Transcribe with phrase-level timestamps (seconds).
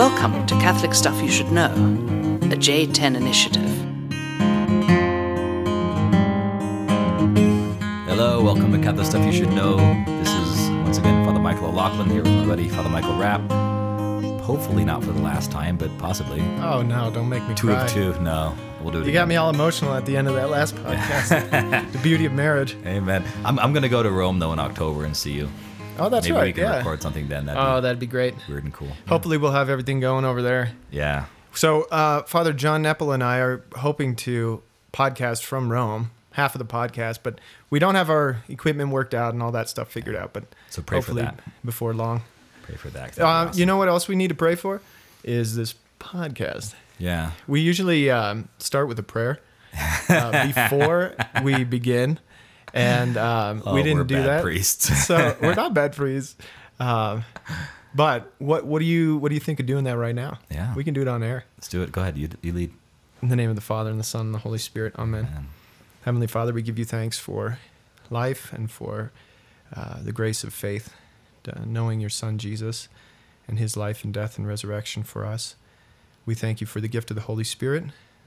[0.00, 3.68] Welcome to Catholic Stuff You Should Know, a J10 initiative.
[8.08, 9.76] Hello, welcome to Catholic Stuff You Should Know.
[10.06, 13.42] This is once again Father Michael O'Loughlin here with my buddy Father Michael Rapp.
[14.40, 17.84] Hopefully not for the last time, but possibly Oh no, don't make me two cry.
[17.84, 18.18] of two.
[18.20, 19.02] No, we'll do it.
[19.02, 19.14] You again.
[19.24, 21.92] got me all emotional at the end of that last podcast.
[21.92, 22.74] the beauty of marriage.
[22.86, 23.22] Amen.
[23.44, 25.50] I'm, I'm gonna go to Rome though in October and see you.
[25.98, 26.44] Oh, that's Maybe right.
[26.46, 26.76] we can yeah.
[26.78, 27.46] record something then.
[27.46, 28.34] That'd Oh, be that'd be great.
[28.48, 28.88] weird and cool.
[29.08, 30.72] Hopefully, we'll have everything going over there.
[30.90, 31.26] Yeah.
[31.52, 36.58] So, uh, Father John Nepil and I are hoping to podcast from Rome, half of
[36.60, 40.16] the podcast, but we don't have our equipment worked out and all that stuff figured
[40.16, 40.32] out.
[40.32, 41.38] But So pray for that.
[41.64, 42.22] before long.
[42.62, 43.58] Pray for that'd Uh, awesome.
[43.58, 44.80] You know what else we need to pray for?
[45.24, 46.74] Is this podcast.
[46.98, 47.32] Yeah.
[47.46, 49.40] We usually um, start with a prayer
[50.08, 52.18] uh, before we begin,
[52.74, 54.42] and um, Oh, we didn't we're do that.
[54.42, 55.06] priests.
[55.06, 56.36] so we're not bad priests.
[56.78, 57.24] Um,
[57.94, 60.38] but what what do you what do you think of doing that right now?
[60.50, 60.74] Yeah.
[60.74, 61.44] we can do it on air.
[61.56, 61.92] Let's do it.
[61.92, 62.16] Go ahead.
[62.16, 62.72] You, you lead.
[63.22, 64.94] In the name of the Father and the Son and the Holy Spirit.
[64.98, 65.24] Amen.
[65.24, 65.46] Man.
[66.04, 67.58] Heavenly Father, we give you thanks for
[68.08, 69.12] life and for
[69.76, 70.94] uh, the grace of faith,
[71.46, 72.88] uh, knowing your Son Jesus
[73.46, 75.56] and his life and death and resurrection for us.
[76.24, 77.84] We thank you for the gift of the Holy Spirit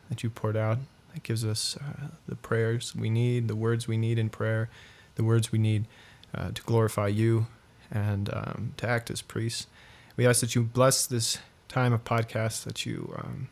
[0.10, 0.78] that you poured out.
[1.14, 4.70] That gives us uh, the prayers we need, the words we need in prayer,
[5.16, 5.86] the words we need
[6.34, 7.48] uh, to glorify you
[7.92, 9.68] and um, to act as priests.
[10.18, 13.50] We ask that you bless this time of podcast, that you um,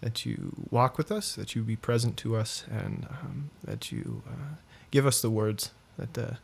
[0.00, 4.22] that you walk with us, that you be present to us, and um, that you
[4.26, 4.56] uh,
[4.90, 6.38] give us the words that the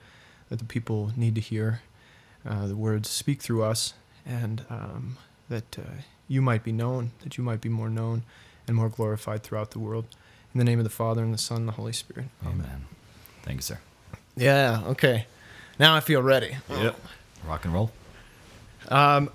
[0.48, 1.81] that the people need to hear.
[2.47, 3.94] Uh, the words speak through us,
[4.27, 5.16] and um,
[5.48, 8.25] that uh, you might be known, that you might be more known
[8.66, 10.06] and more glorified throughout the world.
[10.55, 12.27] In the name of the Father and the Son and the Holy Spirit.
[12.45, 12.84] Amen.
[13.42, 13.78] Thank you, sir.
[14.36, 14.83] Yeah.
[14.86, 15.27] Okay.
[15.78, 16.56] Now I feel ready.
[16.70, 16.97] Yep.
[17.47, 17.91] Rock and roll.
[18.89, 19.31] Um,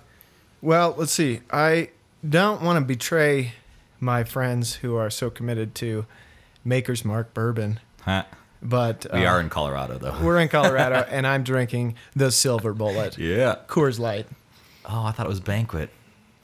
[0.62, 1.42] well, let's see.
[1.52, 1.90] I
[2.28, 3.54] don't want to betray
[4.00, 6.06] my friends who are so committed to
[6.64, 8.24] Maker's Mark bourbon, Huh.
[8.62, 10.16] but We uh, are in Colorado though.
[10.22, 13.56] We're in Colorado, and I'm drinking the Silver Bullet Yeah.
[13.68, 14.28] Coors Light.
[14.86, 15.90] Oh, I thought it was banquet.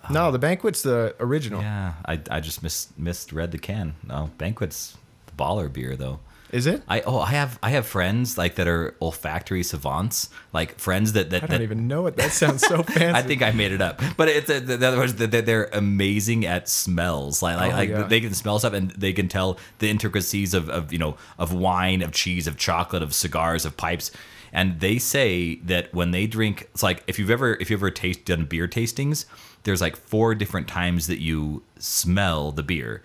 [0.10, 1.62] No, the Banquet's the original.
[1.62, 3.96] Yeah, I, I just mis- misread the can.
[4.08, 4.98] No, banquet's
[5.28, 6.20] the baller beer though.
[6.52, 6.84] Is it?
[6.88, 11.32] I oh I have I have friends like that are olfactory savants, like friends that
[11.32, 12.16] that, I don't that even know it.
[12.18, 13.08] That sounds so fancy.
[13.10, 16.46] I think I made it up, but it's uh, the other words that they're amazing
[16.46, 17.42] at smells.
[17.42, 18.04] Like like, Oh, like yeah.
[18.04, 21.54] they can smell stuff and they can tell the intricacies of, of you know of
[21.54, 24.12] wine, of cheese, of chocolate, of cigars, of pipes.
[24.52, 27.90] And they say that when they drink, it's like if you've ever if you ever
[27.90, 29.26] taste done beer tastings,
[29.64, 33.02] there's like four different times that you smell the beer.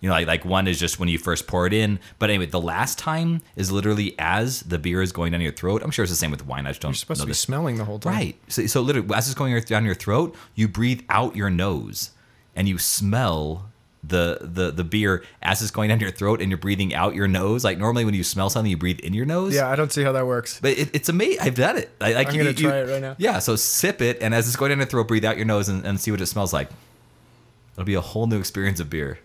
[0.00, 1.98] You know, like like one is just when you first pour it in.
[2.18, 5.82] But anyway, the last time is literally as the beer is going down your throat.
[5.82, 6.66] I'm sure it's the same with wine.
[6.66, 6.92] I just don't know.
[6.92, 7.40] You're supposed to be this.
[7.40, 8.14] smelling the whole time.
[8.14, 8.36] Right.
[8.46, 12.12] So, so literally, as it's going down your throat, you breathe out your nose,
[12.54, 13.70] and you smell
[14.04, 17.26] the the the beer as it's going down your throat, and you're breathing out your
[17.28, 17.64] nose.
[17.64, 19.54] Like normally, when you smell something, you breathe in your nose.
[19.54, 20.60] Yeah, I don't see how that works.
[20.60, 21.40] But it, it's amazing.
[21.40, 21.90] I've done it.
[22.00, 23.16] I, like I'm you- gonna you- try it right now.
[23.18, 23.38] Yeah.
[23.40, 25.84] So sip it, and as it's going down your throat, breathe out your nose and,
[25.84, 26.68] and see what it smells like.
[27.74, 29.18] It'll be a whole new experience of beer.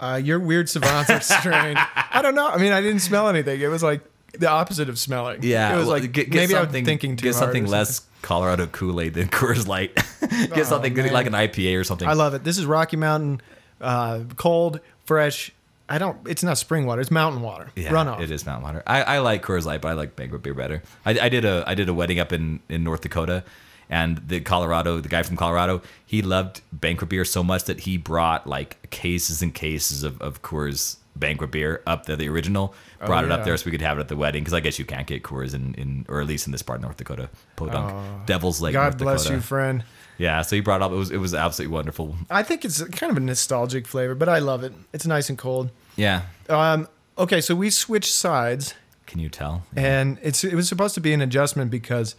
[0.00, 1.78] Uh, your weird savants are strange.
[1.94, 2.48] I don't know.
[2.48, 3.60] I mean, I didn't smell anything.
[3.60, 4.00] It was like
[4.32, 5.40] the opposite of smelling.
[5.42, 5.72] Yeah.
[5.74, 8.66] it was well, like get, get maybe I'm thinking too Get or something less Colorado
[8.66, 9.94] Kool Aid than Coors Light.
[10.20, 11.12] get Oh, something man.
[11.12, 12.08] like an IPA or something.
[12.08, 12.44] I love it.
[12.44, 13.40] This is Rocky Mountain,
[13.80, 15.50] uh, cold, fresh.
[15.88, 16.16] I don't.
[16.26, 17.00] It's not spring water.
[17.02, 17.70] It's mountain water.
[17.76, 18.20] Yeah, Runoff.
[18.20, 18.82] It is mountain water.
[18.86, 20.82] I, I like Coors Light, but I like banquet beer better.
[21.04, 23.44] I, I did a I did a wedding up in, in North Dakota,
[23.90, 27.98] and the Colorado the guy from Colorado he loved banquet beer so much that he
[27.98, 32.74] brought like cases and cases of, of Coors banquet beer up there, the original.
[33.04, 34.60] Brought it up Oh, there so we could have it at the wedding because I
[34.60, 36.96] guess you can't get Coors in, in or at least in this part of North
[36.96, 38.78] Dakota, Podunk, Devil's Lake, Oh.
[38.78, 39.34] God North bless Dakota.
[39.36, 39.84] you, friend.
[40.18, 40.92] Yeah, so he brought it up.
[40.92, 42.14] It was it was absolutely wonderful.
[42.30, 44.72] I think it's kind of a nostalgic flavor, but I love it.
[44.92, 45.70] It's nice and cold.
[45.96, 46.86] Yeah, Um,
[47.18, 48.74] okay, so we switched sides,
[49.06, 49.64] can you tell?
[49.76, 52.14] and it's it was supposed to be an adjustment because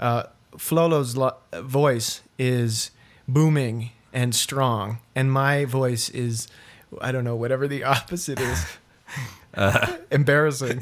[0.00, 0.24] uh,
[0.56, 2.90] Flolo's lo- voice is
[3.28, 6.48] booming and strong, and my voice is
[7.00, 8.64] I don't know whatever the opposite is.
[9.54, 9.98] Uh.
[10.10, 10.80] Embarrassing.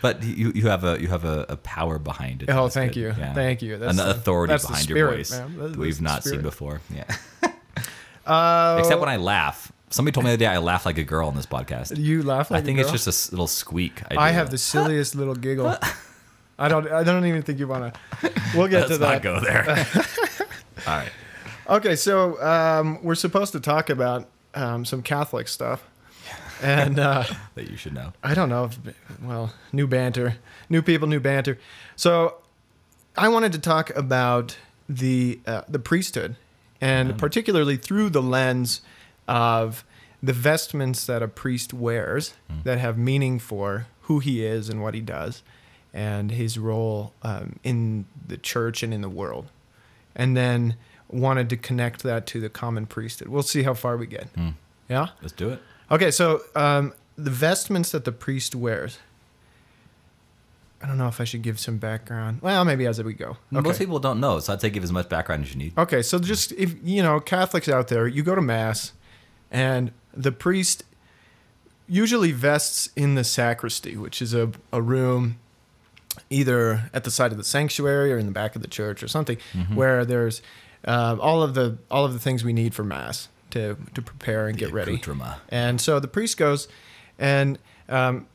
[0.00, 2.48] But you you have a you have a, a power behind it.
[2.48, 3.00] Oh, thank good.
[3.00, 3.06] you.
[3.18, 3.34] Yeah.
[3.34, 3.76] Thank you.
[3.76, 5.58] That's An the- authority that's behind your voice man.
[5.58, 6.80] That- we've not seen before.
[6.94, 7.04] Yeah.
[8.24, 9.70] Uh, Except when I laugh.
[9.90, 11.96] Somebody told me the other day I laugh like a girl on this podcast.
[11.96, 13.96] you laugh like I think it's just a little squeak.
[14.08, 14.16] do.
[14.18, 15.76] I have the silliest little giggle.
[16.58, 16.90] I don't.
[16.90, 18.32] I don't even think you want to.
[18.54, 19.22] We'll get Let's to not that.
[19.22, 19.86] go there.
[20.86, 21.10] All right.
[21.68, 25.84] Okay, so um, we're supposed to talk about um, some Catholic stuff,
[26.62, 27.24] and uh,
[27.54, 28.12] That you should know.
[28.22, 28.64] I don't know.
[28.64, 28.78] If,
[29.22, 30.36] well, new banter,
[30.68, 31.58] new people, new banter.
[31.94, 32.38] So
[33.16, 34.56] I wanted to talk about
[34.88, 36.36] the uh, the priesthood,
[36.80, 38.80] and particularly through the lens
[39.28, 39.84] of
[40.22, 44.94] the vestments that a priest wears that have meaning for who he is and what
[44.94, 45.42] he does,
[45.92, 49.46] and his role um, in the church and in the world,
[50.14, 50.76] and then
[51.08, 53.28] wanted to connect that to the common priesthood.
[53.28, 54.28] We'll see how far we get.
[54.88, 55.08] Yeah.
[55.20, 55.62] Let's do it.
[55.90, 58.98] Okay, so um, the vestments that the priest wears.
[60.82, 62.42] I don't know if I should give some background.
[62.42, 63.38] Well, maybe as we go.
[63.50, 65.76] Most people don't know, so I'd say give as much background as you need.
[65.78, 68.92] Okay, so just if you know Catholics out there, you go to mass,
[69.50, 70.84] and the priest
[71.88, 75.38] usually vests in the sacristy, which is a, a room
[76.30, 79.08] either at the side of the sanctuary or in the back of the church or
[79.08, 79.38] something,
[79.74, 80.42] where there's
[80.84, 84.48] uh, all of the all of the things we need for mass to to prepare
[84.48, 84.92] and get ready.
[85.48, 86.68] And so the priest goes
[87.18, 87.58] and
[87.88, 88.26] um,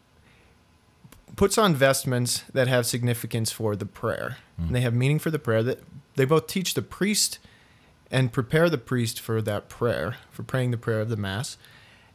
[1.35, 4.37] puts on vestments that have significance for the prayer.
[4.57, 5.63] And they have meaning for the prayer.
[5.63, 5.79] That
[6.15, 7.39] they both teach the priest
[8.11, 11.57] and prepare the priest for that prayer, for praying the prayer of the mass,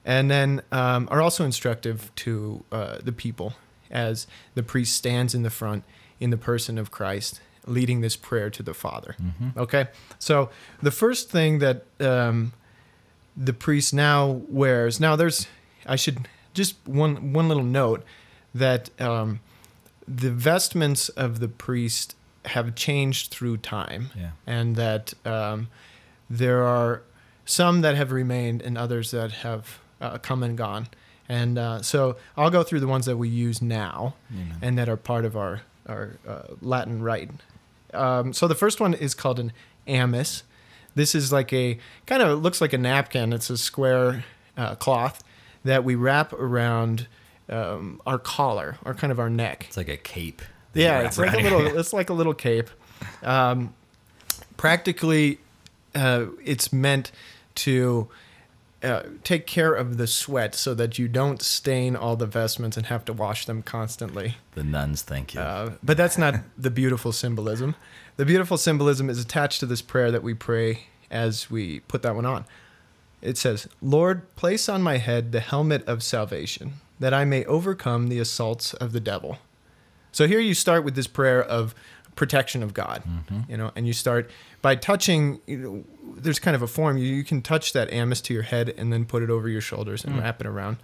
[0.05, 3.55] and then um, are also instructive to uh, the people
[3.91, 5.83] as the priest stands in the front
[6.21, 9.17] in the person of Christ, leading this prayer to the Father.
[9.57, 10.51] Okay, so
[10.83, 12.53] the first thing that um,
[13.37, 14.99] the priest now wears.
[15.01, 15.47] Now, there's,
[15.87, 18.03] I should just one one little note
[18.55, 19.41] that um,
[20.09, 22.15] the vestments of the priest
[22.47, 24.31] have changed through time, Yeah.
[24.47, 25.69] and that um,
[26.31, 27.03] there are
[27.45, 30.87] some that have remained and others that have uh, come and gone.
[31.29, 34.57] And uh, so I'll go through the ones that we use now Amen.
[34.63, 37.31] and that are part of our our uh, Latin rite.
[37.95, 39.53] Um, so the first one is called an
[39.87, 40.43] amice.
[40.95, 43.33] This is like a kind of looks like a napkin.
[43.33, 44.25] It's a square
[44.57, 45.23] uh, cloth
[45.65, 47.07] that we wrap around
[47.49, 49.67] um, our collar or kind of our neck.
[49.69, 50.43] It's like a cape.
[50.75, 51.67] Yeah, it's like a little.
[51.79, 52.69] It's like a little cape.
[53.23, 53.75] Um,
[54.57, 55.39] practically,
[55.95, 57.13] uh, it's meant
[57.57, 58.09] to
[58.83, 62.87] uh, take care of the sweat so that you don't stain all the vestments and
[62.87, 64.37] have to wash them constantly.
[64.55, 65.41] The nuns, thank you.
[65.41, 67.75] Uh, but that's not the beautiful symbolism.
[68.17, 72.15] The beautiful symbolism is attached to this prayer that we pray as we put that
[72.15, 72.45] one on.
[73.23, 78.09] It says, Lord, place on my head the helmet of salvation, that I may overcome
[78.09, 79.39] the assaults of the devil.
[80.13, 81.75] So here you start with this prayer of
[82.17, 83.03] protection of God,
[83.49, 84.31] you know, and you start
[84.63, 85.41] by touching.
[85.47, 85.85] You know,
[86.17, 88.93] there's kind of a form you, you can touch that amice to your head and
[88.93, 90.79] then put it over your shoulders and wrap it around,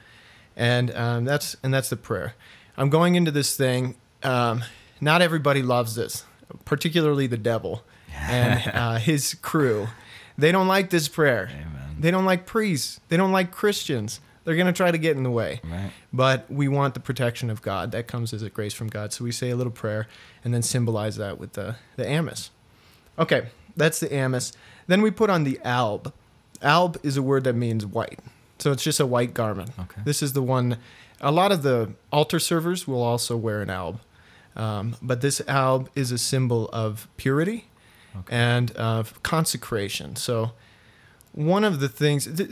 [0.57, 2.35] and um, that's and that's the prayer.
[2.77, 3.97] I'm going into this thing.
[4.23, 4.63] Um,
[5.01, 6.25] not everybody loves this,
[6.65, 7.83] particularly the devil
[8.15, 9.89] and uh, his crew.
[10.39, 11.51] They don't like this prayer.
[11.53, 11.97] Amen.
[11.99, 13.01] They don't like priests.
[13.09, 14.21] They don't like Christians.
[14.45, 15.61] They're going to try to get in the way.
[15.65, 15.91] Right.
[16.13, 17.93] But we want the protection of God.
[17.93, 19.13] That comes as a grace from God.
[19.13, 20.09] So we say a little prayer
[20.45, 22.51] and then symbolize that with the, the amice.
[23.19, 23.47] Okay,
[23.77, 24.53] that's the amice.
[24.89, 26.13] Then we put on the alb.
[26.61, 28.19] Alb is a word that means white.
[28.59, 29.71] So it's just a white garment.
[29.79, 30.03] Okay.
[30.05, 30.79] This is the one,
[31.21, 34.01] a lot of the altar servers will also wear an alb.
[34.55, 37.67] Um, but this alb is a symbol of purity
[38.15, 38.37] Okay.
[38.37, 40.17] and of consecration.
[40.17, 40.53] So
[41.33, 42.51] one of the things, th-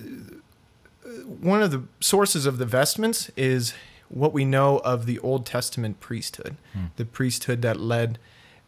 [1.41, 3.73] one of the sources of the vestments is
[4.09, 6.57] what we know of the Old Testament priesthood,
[6.97, 8.19] the priesthood that led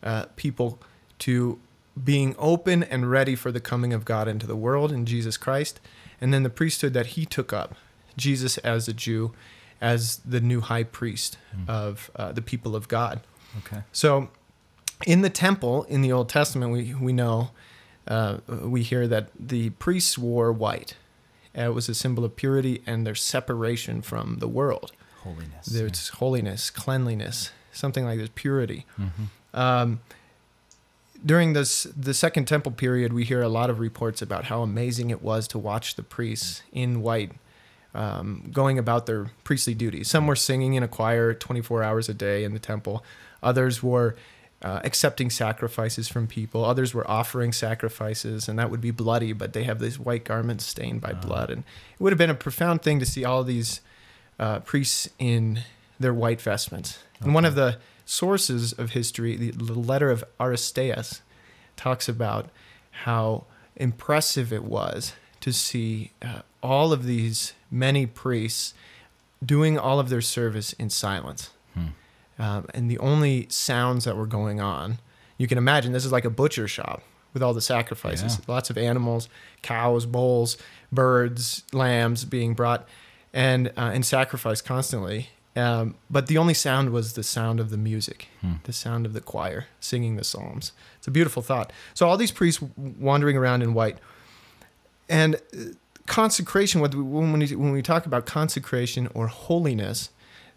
[0.02, 0.78] uh, people
[1.20, 1.58] to
[2.02, 5.80] being open and ready for the coming of God into the world in Jesus Christ,
[6.20, 7.74] and then the priesthood that he took up,
[8.16, 9.32] Jesus as a Jew,
[9.80, 13.20] as the new high priest of uh, the people of God.
[13.58, 13.82] Okay.
[13.92, 14.30] So,
[15.06, 17.50] in the temple in the Old Testament, we we know
[18.06, 20.96] uh, we hear that the priests wore white.
[21.56, 24.92] Uh, it was a symbol of purity and their separation from the world.
[25.22, 25.66] Holiness.
[25.66, 28.86] There's holiness, cleanliness, something like this, purity.
[28.98, 29.58] Mhm.
[29.58, 30.00] Um,
[31.24, 35.10] during this the Second Temple period, we hear a lot of reports about how amazing
[35.10, 37.32] it was to watch the priests in white
[37.94, 40.08] um, going about their priestly duties.
[40.08, 43.04] Some were singing in a choir 24 hours a day in the temple.
[43.42, 44.16] Others were
[44.62, 46.64] uh, accepting sacrifices from people.
[46.64, 50.64] Others were offering sacrifices, and that would be bloody, but they have these white garments
[50.64, 51.50] stained by blood.
[51.50, 53.80] And it would have been a profound thing to see all these
[54.38, 55.60] uh, priests in
[55.98, 57.00] their white vestments.
[57.20, 61.20] And one of the sources of history, the, the letter of Aristeas,
[61.76, 62.50] talks about
[63.04, 63.44] how
[63.76, 68.74] impressive it was to see uh, all of these many priests
[69.44, 71.50] doing all of their service in silence.
[72.42, 74.98] Um, and the only sounds that were going on,
[75.38, 78.38] you can imagine this is like a butcher shop with all the sacrifices.
[78.38, 78.54] Yeah.
[78.54, 79.28] Lots of animals,
[79.62, 80.58] cows, bulls,
[80.90, 82.88] birds, lambs being brought
[83.32, 85.28] and uh, and sacrificed constantly.
[85.54, 88.28] Um, but the only sound was the sound of the music,
[88.64, 90.72] the sound of the choir singing the psalms.
[90.98, 91.72] It's a beautiful thought.
[91.94, 93.98] So all these priests wandering around in white,
[95.08, 95.74] and uh,
[96.06, 96.80] consecration.
[96.80, 96.90] When
[97.38, 100.10] we, when we talk about consecration or holiness,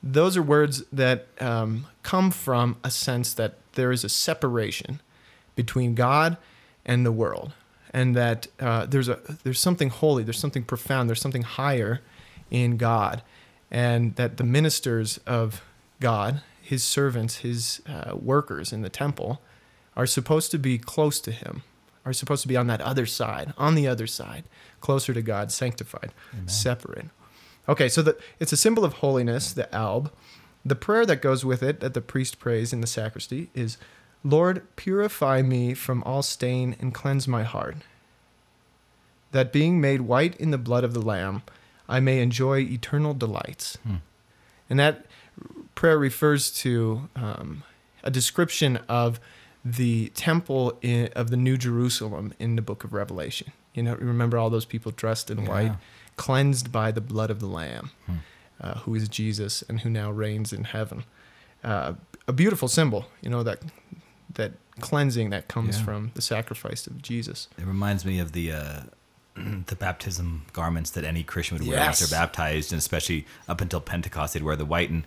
[0.05, 5.01] those are words that um, come from a sense that there is a separation
[5.55, 6.37] between God
[6.85, 7.53] and the world,
[7.91, 12.01] and that uh, there's a there's something holy, there's something profound, there's something higher
[12.51, 13.23] in God,
[13.71, 15.63] and that the ministers of
[15.99, 19.41] God, His servants, His uh, workers in the temple,
[19.97, 21.63] are supposed to be close to Him,
[22.05, 24.43] are supposed to be on that other side, on the other side,
[24.81, 26.11] closer to God, sanctified,
[26.45, 27.07] separate.
[27.67, 30.11] Okay, so the, it's a symbol of holiness, the alb.
[30.65, 33.77] The prayer that goes with it, that the priest prays in the sacristy, is
[34.23, 37.77] Lord, purify me from all stain and cleanse my heart,
[39.31, 41.43] that being made white in the blood of the Lamb,
[41.87, 43.77] I may enjoy eternal delights.
[44.69, 45.05] And that
[45.75, 47.63] prayer refers to um,
[48.03, 49.19] a description of
[49.63, 53.51] the temple in, of the New Jerusalem in the book of Revelation.
[53.75, 55.75] You know, remember all those people dressed in white, Yeah.
[56.17, 57.91] Cleansed by the blood of the Lamb,
[58.61, 61.03] uh, who is Jesus and who now reigns in heaven.
[61.63, 61.93] Uh,
[62.27, 63.59] a beautiful symbol, you know, that
[64.33, 65.83] that cleansing that comes Yeah.
[65.85, 67.47] from the sacrifice of Jesus.
[67.57, 68.79] It reminds me of the uh,
[69.35, 71.85] the baptism garments that any Christian would wear Yes.
[72.01, 74.89] once they're baptized, and especially up until Pentecost, they'd wear the white.
[74.89, 75.03] And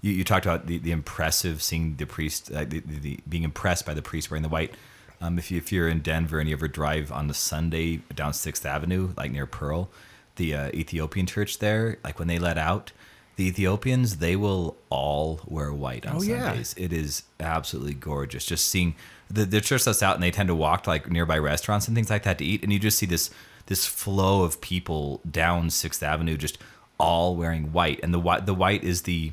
[0.00, 3.42] you, you talked about the, the impressive seeing the priest, uh, the, the, the being
[3.44, 4.74] impressed by the priest wearing the white.
[5.20, 8.32] Um, if you if you're in Denver and you ever drive on the Sunday down
[8.32, 9.90] Sixth Avenue, like near Pearl,
[10.38, 12.90] the uh, Ethiopian church there, like when they let out.
[13.36, 16.48] The Ethiopians, they will all wear white on Oh, yeah.
[16.48, 16.74] Sundays.
[16.76, 18.44] It is absolutely gorgeous.
[18.44, 18.96] Just seeing
[19.30, 21.94] the, the church that's out and they tend to walk to like nearby restaurants and
[21.94, 23.30] things like that to eat, and you just see this
[23.66, 26.58] this flow of people down Sixth Avenue, just
[26.98, 29.32] all wearing white, and the white the white is the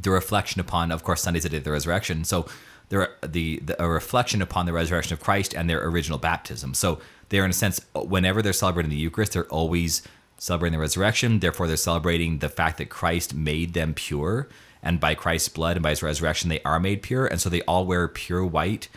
[0.00, 2.24] the reflection upon, of course, Sunday's the day of the resurrection.
[2.24, 2.46] So
[2.88, 6.72] they're the, the a reflection upon the resurrection of Christ and their original baptism.
[6.72, 10.02] So they're in a sense, whenever they're celebrating the Eucharist, they're always
[10.46, 11.40] celebrating the resurrection.
[11.40, 14.48] Therefore, they're celebrating the fact that Christ made them pure,
[14.80, 17.26] and by Christ's blood and by His resurrection, they are made pure.
[17.26, 18.88] And so they all wear pure white,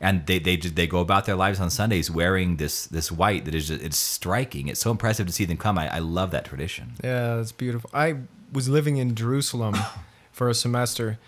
[0.00, 3.54] and they they they go about their lives on Sundays wearing this this white that
[3.54, 4.68] is just, it's striking.
[4.68, 5.78] It's so impressive to see them come.
[5.78, 6.92] I, I love that tradition.
[7.02, 7.88] Yeah, that's beautiful.
[7.94, 8.16] I
[8.52, 9.76] was living in Jerusalem
[10.30, 11.18] for a semester,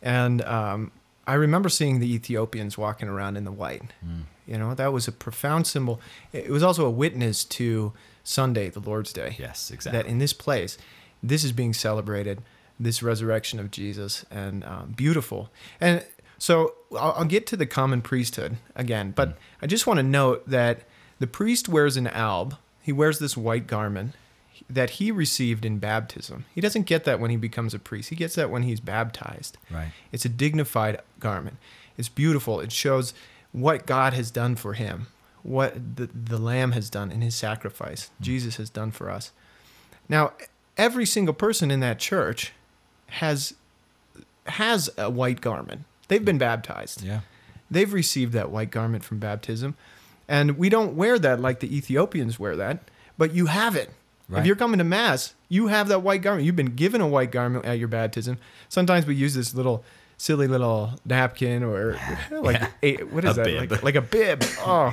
[0.00, 0.92] and um,
[1.26, 3.82] I remember seeing the Ethiopians walking around in the white.
[4.46, 6.00] You know, that was a profound symbol.
[6.32, 7.92] It was also a witness to
[8.26, 9.36] Sunday, the Lord's Day.
[9.38, 10.02] Yes, exactly.
[10.02, 10.76] That in this place,
[11.22, 12.42] this is being celebrated,
[12.78, 15.48] this resurrection of Jesus, and um, beautiful.
[15.80, 16.04] And
[16.36, 20.48] so I'll, I'll get to the common priesthood again, but I just want to note
[20.48, 20.80] that
[21.20, 22.56] the priest wears an alb.
[22.82, 24.14] He wears this white garment
[24.68, 26.46] that he received in baptism.
[26.52, 28.10] He doesn't get that when he becomes a priest.
[28.10, 29.56] He gets that when he's baptized.
[29.70, 29.92] Right.
[30.10, 31.58] It's a dignified garment.
[31.96, 32.58] It's beautiful.
[32.58, 33.14] It shows
[33.52, 35.06] what God has done for him,
[35.46, 38.24] what the, the Lamb has done in his sacrifice, hmm.
[38.24, 39.32] Jesus has done for us.
[40.08, 40.32] Now,
[40.76, 42.52] every single person in that church
[43.06, 43.54] has
[44.46, 45.84] has a white garment.
[46.08, 47.02] They've been baptized.
[47.02, 47.20] Yeah.
[47.68, 49.76] They've received that white garment from baptism.
[50.28, 53.90] And we don't wear that like the Ethiopians wear that, but you have it.
[54.28, 54.40] Right.
[54.40, 56.46] If you're coming to Mass, you have that white garment.
[56.46, 58.38] You've been given a white garment at your baptism.
[58.68, 59.84] Sometimes we use this little
[60.18, 61.98] silly little napkin or
[62.30, 63.44] like a, what is A that?
[63.44, 63.70] bib.
[63.70, 64.42] Like, like a bib.
[64.60, 64.92] Oh.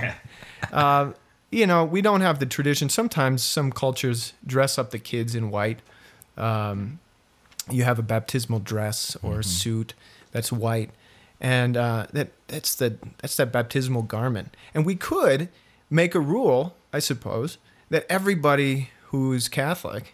[0.72, 1.12] Uh,
[1.52, 2.90] you know, we don't have the tradition.
[2.90, 5.80] Sometimes some cultures dress up the kids in white.
[6.38, 7.00] Um,
[7.70, 9.94] you have a baptismal dress or a suit
[10.32, 10.90] that's white,
[11.40, 14.56] and uh, that that's the that's that baptismal garment.
[14.74, 15.50] And we could
[15.90, 17.58] make a rule, I suppose,
[17.90, 20.14] that everybody who's Catholic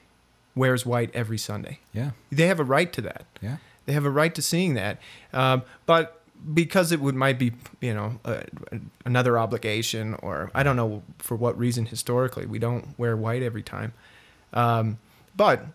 [0.56, 1.80] wears white every Sunday.
[1.94, 2.12] Yeah.
[2.32, 3.25] They have a right to that.
[3.42, 3.58] Yeah.
[3.89, 5.00] They have a right to seeing that.
[5.34, 6.22] Um, but
[6.53, 8.41] because it would might be, you know, uh,
[9.03, 13.63] another obligation, or I don't know for what reason historically we don't wear white every
[13.63, 13.93] time.
[14.53, 15.00] Um,
[15.36, 15.65] but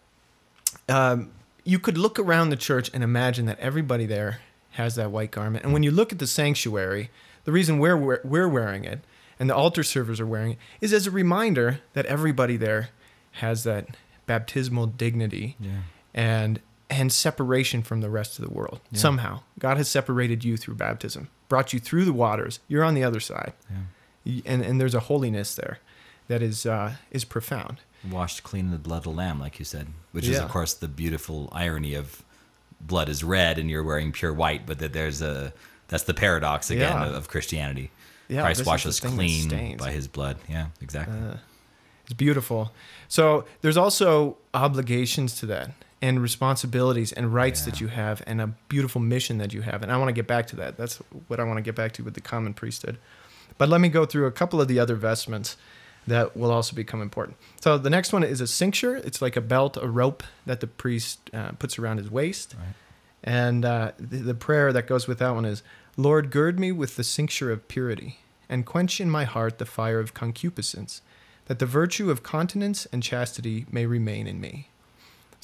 [0.89, 1.33] um,
[1.65, 4.39] you could look around the church and imagine that everybody there
[4.73, 5.65] has that white garment.
[5.65, 7.11] And when you look at the sanctuary,
[7.45, 9.01] the reason we're we're we're wearing it
[9.41, 12.91] and the altar servers are wearing it is as a reminder that everybody there
[13.33, 15.71] has that baptismal dignity Yeah.
[16.15, 16.61] and
[16.91, 18.81] and separation from the rest of the world.
[18.91, 18.99] Yeah.
[19.01, 22.61] Somehow, God has separated you through baptism, brought you through the waters.
[22.69, 24.41] You're on the other side, Yeah.
[24.47, 25.79] And and there's a holiness there
[26.29, 27.81] that is uh, is profound.
[28.11, 30.75] washed clean in the blood of the lamb, like you said, which is of course
[30.75, 32.23] the beautiful irony of
[32.81, 35.53] blood is red and you're wearing pure white, but that there's a
[35.89, 37.07] that's the paradox again Yeah.
[37.07, 37.91] of, of Christianity.
[38.29, 40.39] Yeah, Christ washes the thing that clean by His blood.
[40.49, 41.17] Yeah, exactly.
[41.19, 41.37] Uh,
[42.05, 42.73] it's beautiful.
[43.09, 45.71] So there's also obligations to that,
[46.05, 49.83] and responsibilities and rights that you have and a beautiful mission that you have.
[49.83, 50.77] And I want to get back to that.
[50.77, 50.97] That's
[51.29, 52.99] what I want to get back to with the common priesthood.
[53.57, 55.57] But let me go through a couple of the other vestments
[56.07, 57.39] that will also become important.
[57.63, 58.97] So the next one is a cincture.
[58.97, 62.55] It's like a belt, a rope that the priest uh, puts around his waist.
[62.55, 62.75] Right.
[63.23, 65.63] And uh, the, the prayer that goes with that one is
[65.97, 68.19] Lord, gird me with the cincture of purity,
[68.51, 71.01] and quench in my heart the fire of concupiscence,
[71.47, 74.69] that the virtue of continence and chastity may remain in me.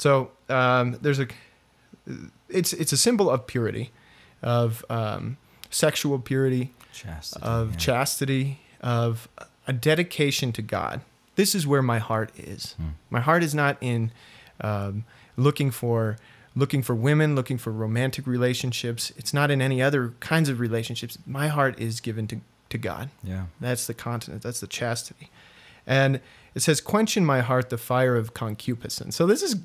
[0.01, 1.29] So um, there's a,
[2.49, 3.91] it's it's a symbol of purity,
[4.43, 5.37] of um,
[5.71, 7.45] sexual purity, Chastity.
[7.45, 7.77] of yeah.
[7.77, 9.29] chastity, of
[9.67, 11.03] a dedication to God.
[11.37, 12.73] This is where my heart is.
[12.73, 12.89] Hmm.
[13.11, 14.11] My heart is not in
[14.61, 15.05] um,
[15.37, 16.17] looking for
[16.57, 19.13] looking for women, looking for romantic relationships.
[19.17, 21.19] It's not in any other kinds of relationships.
[21.27, 22.41] My heart is given to,
[22.71, 23.11] to God.
[23.23, 23.45] Yeah.
[23.61, 24.43] That's the continence.
[24.43, 25.31] That's the chastity.
[25.87, 26.21] And
[26.55, 29.15] it says, quench in my heart the fire of concupiscence.
[29.17, 29.57] So this is,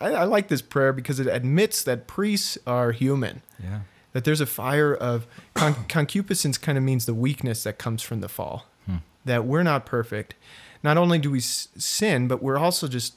[0.00, 3.42] I, I like this prayer because it admits that priests are human.
[3.62, 3.80] Yeah.
[4.12, 8.20] that there's a fire of con- concupiscence kind of means the weakness that comes from
[8.20, 8.66] the fall.
[8.86, 8.96] Hmm.
[9.24, 10.34] that we're not perfect.
[10.82, 13.14] Not only do we s- sin but we're also just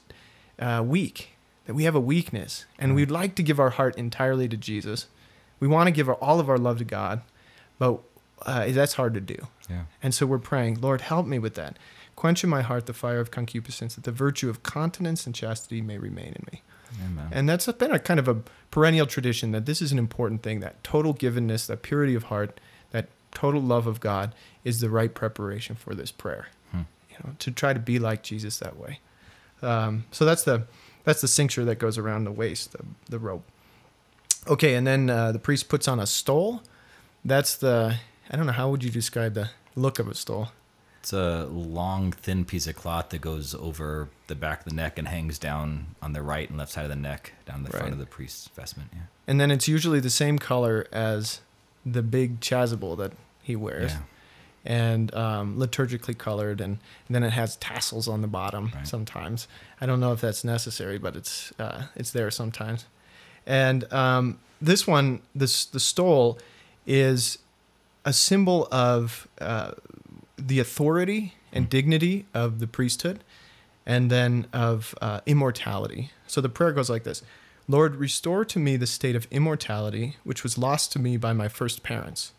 [0.58, 1.30] uh, weak.
[1.66, 2.64] That we have a weakness.
[2.78, 5.08] And we'd like to give our heart entirely to jesus.
[5.58, 7.22] We want to give our, all of our love to god
[7.78, 7.98] but
[8.42, 9.48] uh, that's hard to do.
[9.68, 9.82] Yeah.
[10.02, 11.76] and so we're praying lord help me with that
[12.16, 15.80] quench in my heart the fire of concupiscence that the virtue of continence and chastity
[15.80, 16.62] may remain in me
[17.04, 17.28] Amen.
[17.30, 20.60] and that's been a kind of a perennial tradition that this is an important thing
[20.60, 25.12] that total givenness, that purity of heart, that total love of God is the right
[25.12, 26.48] preparation for this prayer.
[26.72, 26.82] Hmm.
[27.10, 29.00] You know, to try to be like Jesus that way.
[29.62, 30.66] Um, so that's the
[31.04, 33.44] that's the cincture that goes around the waist, the, the rope.
[34.48, 36.62] Okay, and then uh, the priest puts on a stole.
[37.24, 37.96] That's the
[38.30, 40.48] I don't know how would you describe the look of a stole.
[41.06, 44.98] It's a long, thin piece of cloth that goes over the back of the neck
[44.98, 47.92] and hangs down on the right and left side of the neck, down the front
[47.92, 48.90] of the priest's vestment.
[48.92, 49.02] Yeah.
[49.28, 51.42] And then it's usually the same color as
[51.84, 53.92] the big chasuble that he wears.
[53.92, 53.98] Yeah.
[54.64, 58.84] and um, liturgically colored, and, and then it has tassels on the bottom Right.
[58.84, 59.46] sometimes.
[59.80, 62.84] I don't know if that's necessary, but it's uh, it's there sometimes.
[63.46, 66.36] And um, this one, this the stole,
[66.84, 67.38] is
[68.04, 69.70] a symbol of uh,
[70.36, 73.22] the authority and dignity of the priesthood,
[73.86, 76.10] and then of uh, immortality.
[76.26, 77.22] So the prayer goes like this.
[77.68, 81.48] Lord, restore to me the state of immortality which was lost to me by my
[81.48, 82.32] first parents.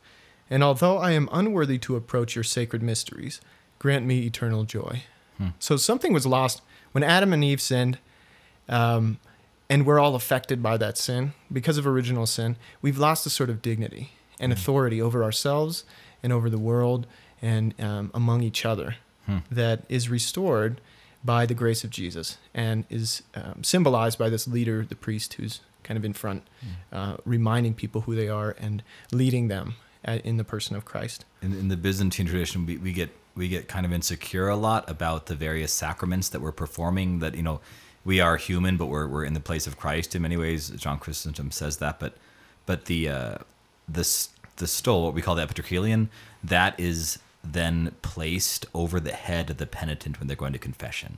[0.49, 3.41] And although I am unworthy to approach your sacred mysteries,
[3.79, 5.03] grant me eternal joy.
[5.37, 5.49] Hmm.
[5.59, 6.61] So something was lost
[6.93, 7.97] when Adam and Eve sinned,
[8.69, 9.19] um,
[9.69, 12.55] and we're all affected by that sin because of original sin.
[12.81, 14.57] We've lost a sort of dignity and Hmm.
[14.57, 15.83] authority over ourselves
[16.23, 17.07] and over the world
[17.41, 18.95] and um, among each other
[19.25, 19.39] Hmm.
[19.51, 20.79] that is restored
[21.21, 25.59] by the grace of Jesus and is um, symbolized by this leader, the priest, who's
[25.83, 26.43] kind of in front,
[26.93, 31.25] uh, reminding people who they are and leading them at, in the person of Christ.
[31.41, 34.89] in, in the Byzantine tradition, we, we get we get kind of insecure a lot
[34.89, 37.19] about the various sacraments that we're performing.
[37.19, 37.59] That you know,
[38.05, 40.69] we are human, but we're we're in the place of Christ in many ways.
[40.69, 42.15] John Chrysostom says that, but
[42.65, 43.37] but the uh,
[43.89, 44.07] the
[44.55, 46.07] the stole, what we call the epitrachelion,
[46.41, 47.19] that is
[47.53, 51.17] then placed over the head of the penitent when they're going to confession.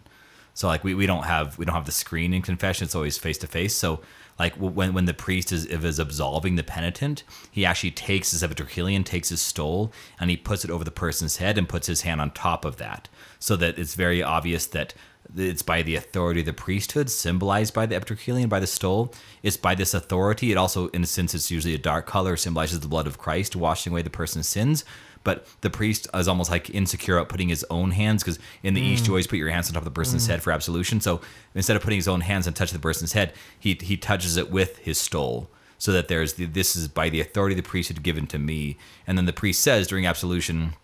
[0.53, 3.17] So like we, we don't have we don't have the screen in confession; it's always
[3.17, 3.75] face to face.
[3.75, 4.01] So
[4.37, 9.05] like when when the priest is is absolving the penitent, he actually takes his epitrachelion,
[9.05, 12.19] takes his stole, and he puts it over the person's head and puts his hand
[12.19, 13.07] on top of that,
[13.39, 14.93] so that it's very obvious that
[15.35, 19.13] it's by the authority of the priesthood, symbolized by the epitrachelion, by the stole.
[19.43, 20.51] It's by this authority.
[20.51, 23.55] It also, in a sense, it's usually a dark color, symbolizes the blood of Christ
[23.55, 24.83] washing away the person's sins.
[25.23, 28.81] But the priest is almost like insecure about putting his own hands, because in the
[28.81, 31.01] East you always put your hands on top of the person's head for absolution.
[31.01, 31.21] So
[31.53, 34.49] instead of putting his own hands and touch the person's head, he he touches it
[34.49, 38.01] with his stole, so that there's the, this is by the authority the priest had
[38.01, 38.77] given to me.
[39.05, 40.75] And then the priest says during absolution,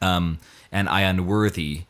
[0.00, 0.38] um,
[0.70, 1.84] and I unworthy,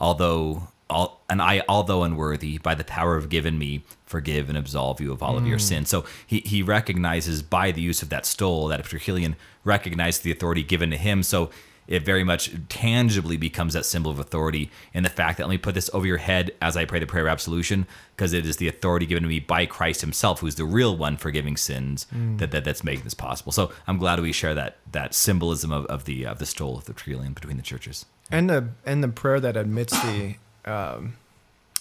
[0.00, 5.00] although all, and I although unworthy, by the power of given me, forgive and absolve
[5.00, 5.62] you of all of your hmm.
[5.62, 5.88] sins.
[5.88, 10.62] So he he recognizes by the use of that stole, that Epitrachelion, recognized the authority
[10.62, 11.22] given to him.
[11.22, 11.50] So
[11.88, 15.58] it very much tangibly becomes that symbol of authority in the fact that let me
[15.58, 18.58] put this over your head as I pray the prayer of absolution, because it is
[18.58, 22.36] the authority given to me by Christ Himself, who's the real one forgiving sins, hmm.
[22.36, 23.52] that, that that's making this possible.
[23.52, 27.34] So I'm glad we share that that symbolism of, of the of the stole epitrachelion
[27.34, 28.04] between the churches.
[28.30, 30.34] And the and the prayer that admits the
[30.68, 31.14] um,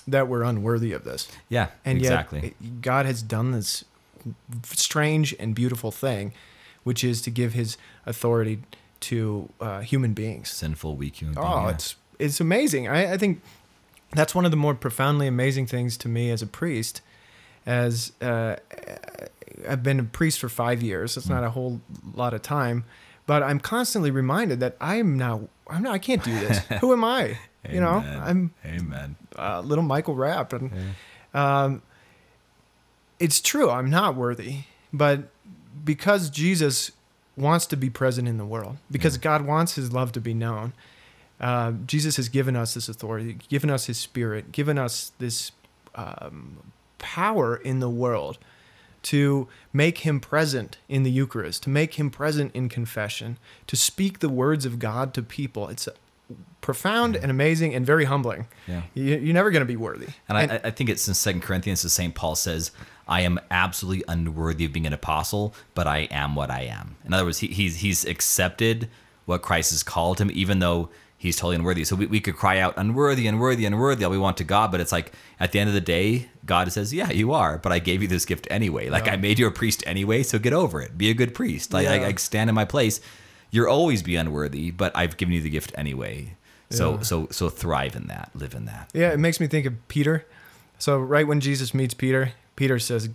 [0.07, 1.27] that we're unworthy of this.
[1.49, 2.55] Yeah, And exactly.
[2.61, 3.83] yet God has done this
[4.63, 6.33] strange and beautiful thing,
[6.83, 8.61] which is to give his authority
[9.01, 10.49] to uh, human beings.
[10.49, 11.45] Sinful, weak human being.
[11.47, 11.69] Oh, yeah.
[11.71, 12.87] it's it's amazing.
[12.87, 13.41] I, I think
[14.13, 17.01] that's one of the more profoundly amazing things to me as a priest,
[17.65, 18.55] as uh,
[19.67, 21.15] I've been a priest for five years.
[21.17, 21.81] It's not a whole
[22.15, 22.85] lot of time,
[23.27, 25.41] but I'm constantly reminded that I'm not.
[25.69, 25.93] I'm not.
[25.93, 26.59] I can't do this.
[26.81, 27.37] Who am I?
[27.69, 29.15] You know, I'm Amen.
[29.37, 30.71] uh, little Michael Rapp, and
[31.33, 31.81] um,
[33.19, 33.69] it's true.
[33.69, 34.59] I'm not worthy,
[34.93, 35.29] but
[35.83, 36.91] because Jesus
[37.35, 40.73] wants to be present in the world, because God wants His love to be known,
[41.39, 45.51] uh, Jesus has given us this authority, given us His Spirit, given us this
[45.95, 48.37] um, power in the world
[49.03, 54.19] to make Him present in the Eucharist, to make Him present in confession, to speak
[54.19, 55.67] the words of God to people.
[55.69, 55.87] It's
[56.61, 58.47] profound and amazing and very humbling.
[58.67, 58.81] Yeah.
[58.93, 60.07] You- You're never going to be worthy.
[60.27, 62.13] And, I, I think it's in Second Corinthians that St.
[62.13, 62.71] Paul says,
[63.07, 66.97] I am absolutely unworthy of being an apostle, but I am what I am.
[67.05, 68.89] In other words, he, he's, he's accepted
[69.25, 71.85] what Christ has called him, even though he's totally unworthy.
[71.85, 74.81] So we, we could cry out, unworthy, unworthy, unworthy, all we want to God, but
[74.81, 77.79] it's like at the end of the day, God says, Yeah, you are, but I
[77.79, 78.89] gave you this gift anyway.
[78.89, 80.97] Like I made you a priest anyway, so get over it.
[80.97, 81.71] Be a good priest.
[81.73, 82.99] Like I, I stand in my place.
[83.51, 86.35] You'll always be unworthy, but I've given you the gift anyway.
[86.69, 87.01] So Yeah.
[87.01, 88.89] so so thrive in that, live in that.
[88.93, 90.25] Yeah, it makes me think of Peter.
[90.79, 93.09] So right when Jesus meets Peter, Peter says,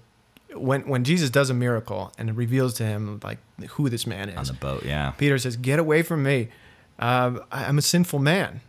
[0.55, 3.39] when when Jesus does a miracle and it reveals to him like
[3.73, 5.11] who this man is On the boat, yeah.
[5.13, 6.49] Peter says, "Get away from me!
[6.99, 8.61] Uh, I'm a sinful man.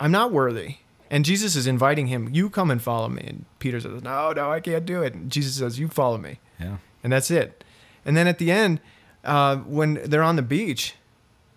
[0.00, 0.76] I'm not worthy."
[1.10, 4.50] And Jesus is inviting him, "You come and follow me." And Peter says, "No, no,
[4.50, 6.76] I can't do it." And Jesus says, "You follow me." Yeah.
[7.02, 7.64] and that's it.
[8.04, 8.80] And then at the end,
[9.24, 10.94] uh, when they're on the beach,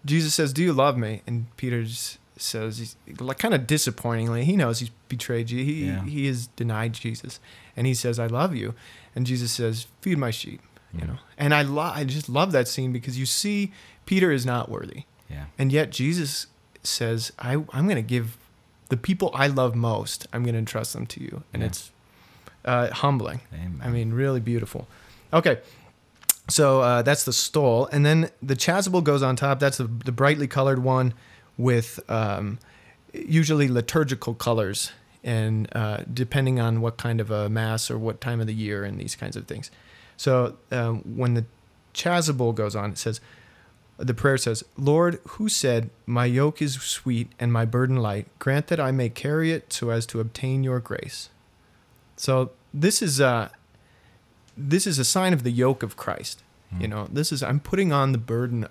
[0.06, 1.86] Jesus says, "Do you love me?" And Peter
[2.38, 5.64] says, he's, like kind of disappointingly, he knows he's betrayed you.
[5.64, 6.04] He Yeah.
[6.06, 7.40] he has denied Jesus,
[7.78, 8.74] and he says, "I love you."
[9.16, 10.62] And Jesus says, "Feed my sheep."
[11.00, 13.72] You know, and I lo- I just love that scene because you see
[14.06, 15.46] Peter is not worthy, Yeah.
[15.58, 16.46] and yet Jesus
[16.84, 18.38] says, I, "I'm going to give
[18.90, 20.28] the people I love most.
[20.32, 21.68] I'm going to entrust them to you," and Yeah.
[21.70, 21.92] it's
[22.66, 23.42] uh, humbling.
[23.54, 23.82] Amen.
[23.84, 24.88] I mean, really beautiful.
[25.34, 25.60] Okay.
[26.50, 27.88] So uh, that's the stole.
[27.88, 29.60] And then the chasuble goes on top.
[29.60, 31.14] That's the, the brightly colored one
[31.58, 32.60] with um,
[33.14, 34.92] usually liturgical colors
[35.24, 38.84] and uh, depending on what kind of a mass or what time of the year
[38.84, 39.72] and these kinds of things.
[40.18, 41.46] So um, when the
[41.94, 43.22] chasuble goes on, it says,
[43.98, 48.68] the prayer says, Lord, who said, My yoke is sweet and my burden light, grant
[48.68, 51.30] that I may carry it so as to obtain your grace.
[52.18, 53.50] So this is uh
[54.58, 56.44] this is a sign of the yoke of Christ.
[56.80, 58.68] You know, this is I'm putting on the burden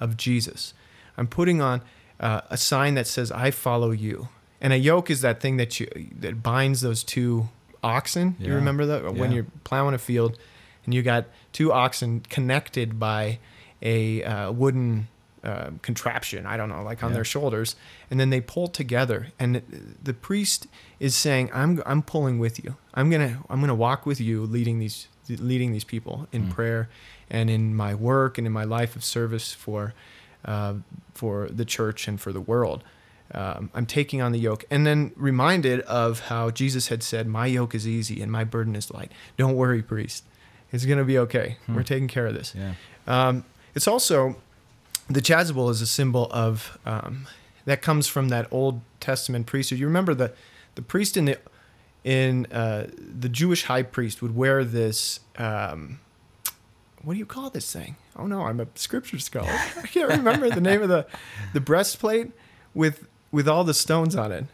[0.00, 0.72] of Jesus.
[1.18, 1.82] I'm putting on
[2.18, 4.28] uh, a sign that says I follow you.
[4.58, 5.86] And a yoke is that thing that you
[6.18, 7.48] that binds those two
[7.82, 8.36] oxen.
[8.38, 10.38] You remember that when you're plowing a field
[10.86, 13.38] and you got two oxen connected by
[13.82, 15.08] a uh, wooden
[15.44, 17.16] uh, contraption, I don't know, like on Yeah.
[17.16, 17.76] their shoulders,
[18.10, 19.26] and then they pull together.
[19.38, 19.60] And
[20.02, 20.68] the priest
[21.00, 22.76] is saying, "I'm I'm pulling with you.
[22.94, 26.88] I'm gonna I'm gonna walk with you, leading these leading these people in prayer
[27.30, 29.94] and in my work and in my life of service for
[30.44, 30.74] uh,
[31.14, 32.82] for the church and for the world."
[33.34, 37.46] Um, I'm taking on the yoke, and then reminded of how Jesus had said, "My
[37.46, 40.24] yoke is easy and my burden is light." Don't worry, priest.
[40.70, 41.56] It's gonna be okay.
[41.68, 42.54] We're taking care of this.
[42.54, 42.74] Yeah.
[43.06, 44.36] Um, it's also
[45.08, 47.26] the chasuble is a symbol of um,
[47.64, 49.78] that comes from that Old Testament priesthood.
[49.78, 50.32] You remember the
[50.74, 51.38] the priest in the
[52.04, 55.20] in uh, the Jewish high priest would wear this.
[55.36, 56.00] Um,
[57.02, 57.96] what do you call this thing?
[58.16, 59.48] Oh no, I'm a scripture scholar.
[59.50, 61.06] I can't remember the name of the
[61.52, 62.30] the breastplate
[62.74, 64.44] with with all the stones on it.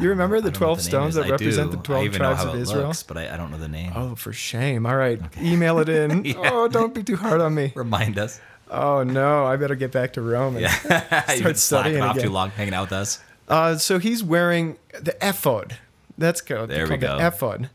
[0.00, 1.76] You remember the know what twelve name stones that I represent do.
[1.76, 2.86] the I twelve even tribes know how of Israel?
[2.88, 3.92] looks, but I, I don't know the name.
[3.94, 4.86] Oh, for shame!
[4.86, 6.24] All right, email it in.
[6.32, 6.34] Yeah.
[6.50, 7.72] Oh, don't be too hard on me.
[7.74, 8.40] Remind us.
[8.70, 10.56] Oh no, I better get back to Rome.
[10.56, 11.32] and- Yeah.
[11.34, 13.20] You've been slacking studying off too long hanging out with us.
[13.48, 15.76] Uh, so he's wearing the ephod.
[16.18, 17.18] That's called, There we go.
[17.18, 17.70] the ephod.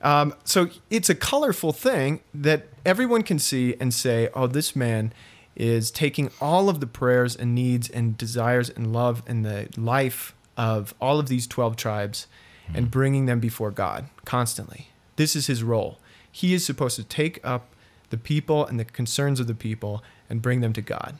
[0.00, 5.12] Um, so it's a colorful thing that everyone can see and say, "Oh, this man
[5.56, 10.34] is taking all of the prayers and needs and desires and love and the life
[10.56, 12.26] of all of these twelve tribes,
[12.74, 14.90] and bringing them before God constantly.
[15.16, 15.98] This is his role.
[16.30, 17.74] He is supposed to take up
[18.10, 21.18] the people and the concerns of the people and bring them to God."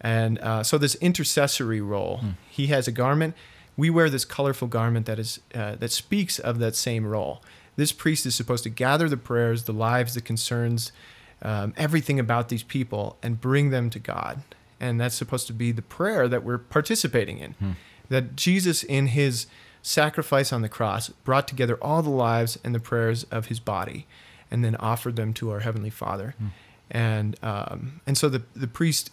[0.00, 3.34] And uh, so this intercessory role, he has a garment.
[3.76, 7.42] We wear this colorful garment that is uh, that speaks of that same role.
[7.76, 10.92] This priest is supposed to gather the prayers, the lives, the concerns,
[11.42, 14.42] um, everything about these people, and bring them to God.
[14.80, 17.76] And that's supposed to be the prayer that we're participating in.
[18.08, 19.46] That Jesus, in his
[19.82, 24.06] sacrifice on the cross, brought together all the lives and the prayers of his body,
[24.50, 26.34] and then offered them to our heavenly Father.
[26.90, 29.10] And um, and so the the priest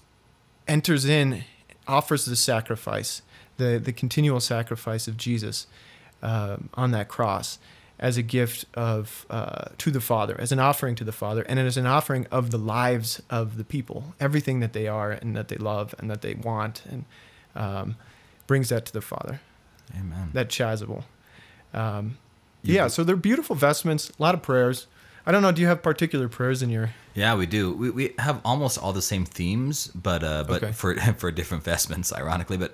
[0.68, 1.44] enters in,
[1.88, 3.22] offers the sacrifice,
[3.64, 5.68] the the continual sacrifice of Jesus
[6.22, 7.60] um, on that cross,
[8.00, 11.60] as a gift of uh, to the Father, as an offering to the Father, and
[11.60, 15.48] as an offering of the lives of the people, everything that they are and that
[15.48, 17.06] they love and that they want, and
[17.56, 17.96] um,
[18.48, 19.40] brings that to the Father.
[20.00, 20.30] Amen.
[20.34, 21.04] That chasuble.
[21.74, 22.18] Um,
[22.64, 24.88] yeah, so they're beautiful vestments, a lot of prayers.
[25.26, 25.52] I don't know.
[25.52, 26.92] Do you have particular prayers in your?
[27.14, 27.74] Yeah, we do.
[27.74, 30.72] We, we have almost all the same themes, but uh, but Okay.
[30.74, 32.58] for for different vestments, ironically.
[32.58, 32.74] But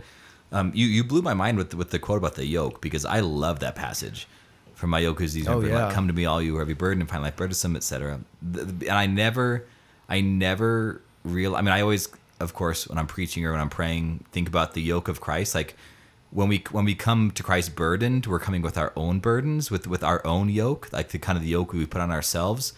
[0.51, 3.19] um, you you blew my mind with with the quote about the yoke because I
[3.19, 4.27] love that passage.
[4.75, 5.91] From my yoke is easy, Oh, like, yeah.
[5.91, 8.21] come to me, all you who are heavy burden, and find life burdensome, etc.
[8.41, 9.65] And I never,
[10.07, 11.57] I never real.
[11.57, 12.07] I mean, I always,
[12.39, 15.53] of course, when I'm preaching or when I'm praying, think about the yoke of Christ.
[15.53, 15.75] Like
[16.31, 19.85] when we when we come to Christ burdened, we're coming with our own burdens, with
[19.85, 22.71] with our own yoke, like the kind of the yoke we put on ourselves.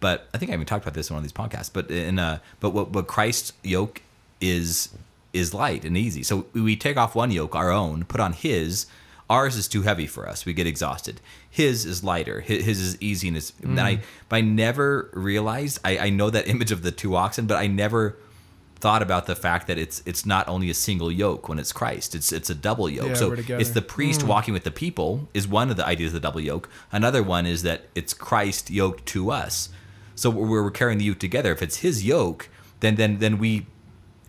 [0.00, 1.70] But I think I even talked about this in one of these podcasts.
[1.70, 4.00] But in uh, but what what Christ's yoke
[4.40, 4.88] is
[5.32, 6.22] is light and easy.
[6.22, 8.86] So we take off one yoke, our own, put on His.
[9.30, 10.44] Ours is too heavy for us.
[10.44, 11.20] We get exhausted.
[11.48, 12.40] His is lighter.
[12.40, 13.52] His, his is easy and it's.
[13.62, 14.02] And I mm.
[14.28, 15.78] but I never realized.
[15.84, 18.16] I, I know that image of the two oxen, but I never
[18.82, 22.14] thought about the fact that it's it's not only a single yoke when it's Christ.
[22.14, 23.10] It's it's a double yoke.
[23.10, 24.26] Yeah, so it's the priest mm.
[24.26, 26.68] walking with the people is one of the ideas of the double yoke.
[26.90, 29.68] Another one is that it's Christ yoked to us.
[30.14, 31.52] So we're, we're carrying the yoke together.
[31.52, 33.66] If it's His yoke, then then then we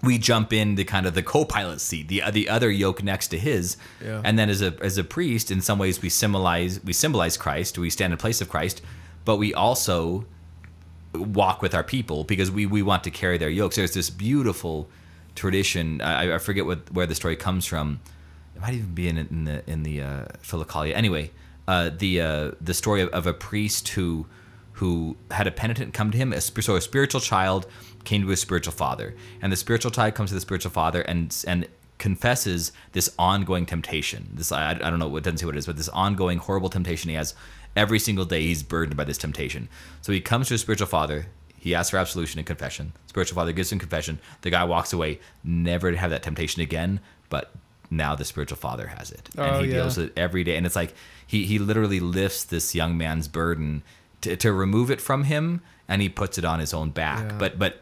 [0.03, 3.37] we jump in the kind of the co-pilot seat, the the other yoke next to
[3.39, 4.21] His, Yeah.
[4.23, 7.77] and then as a as a priest, in some ways we symbolize we symbolize Christ.
[7.77, 8.81] We stand in place of Christ,
[9.25, 10.25] but we also
[11.13, 13.75] walk with our people because we we want to carry their yokes.
[13.75, 14.89] There's this beautiful
[15.35, 16.01] tradition.
[16.01, 17.99] I, I forget what where the story comes from.
[18.55, 20.93] It might even be in, in the in the uh, Philokalia.
[20.95, 21.31] Anyway,
[21.67, 24.25] uh, the uh, the story of, of a priest who
[24.73, 26.33] who had a penitent come to him.
[26.33, 27.67] A, so a spiritual child
[28.03, 31.35] came to a spiritual father, and the spiritual child comes to the spiritual father and
[31.47, 31.67] and
[31.99, 34.29] confesses this ongoing temptation.
[34.33, 35.15] This I, I don't know.
[35.15, 37.33] It doesn't say what it is, but this ongoing horrible temptation he has
[37.75, 38.41] every single day.
[38.41, 39.69] He's burdened by this temptation.
[40.01, 41.27] So he comes to his spiritual father.
[41.57, 42.91] He asks for absolution and confession.
[43.07, 44.19] Spiritual father gives him confession.
[44.41, 46.99] The guy walks away, never to have that temptation again.
[47.29, 47.53] But
[47.89, 49.75] now the spiritual father has it, and Oh, he yeah.
[49.75, 50.57] deals with it every day.
[50.57, 50.93] And it's like
[51.25, 53.81] he he literally lifts this young man's burden
[54.21, 57.29] to, to remove it from him, and he puts it on his own back.
[57.31, 57.37] Yeah.
[57.37, 57.81] But but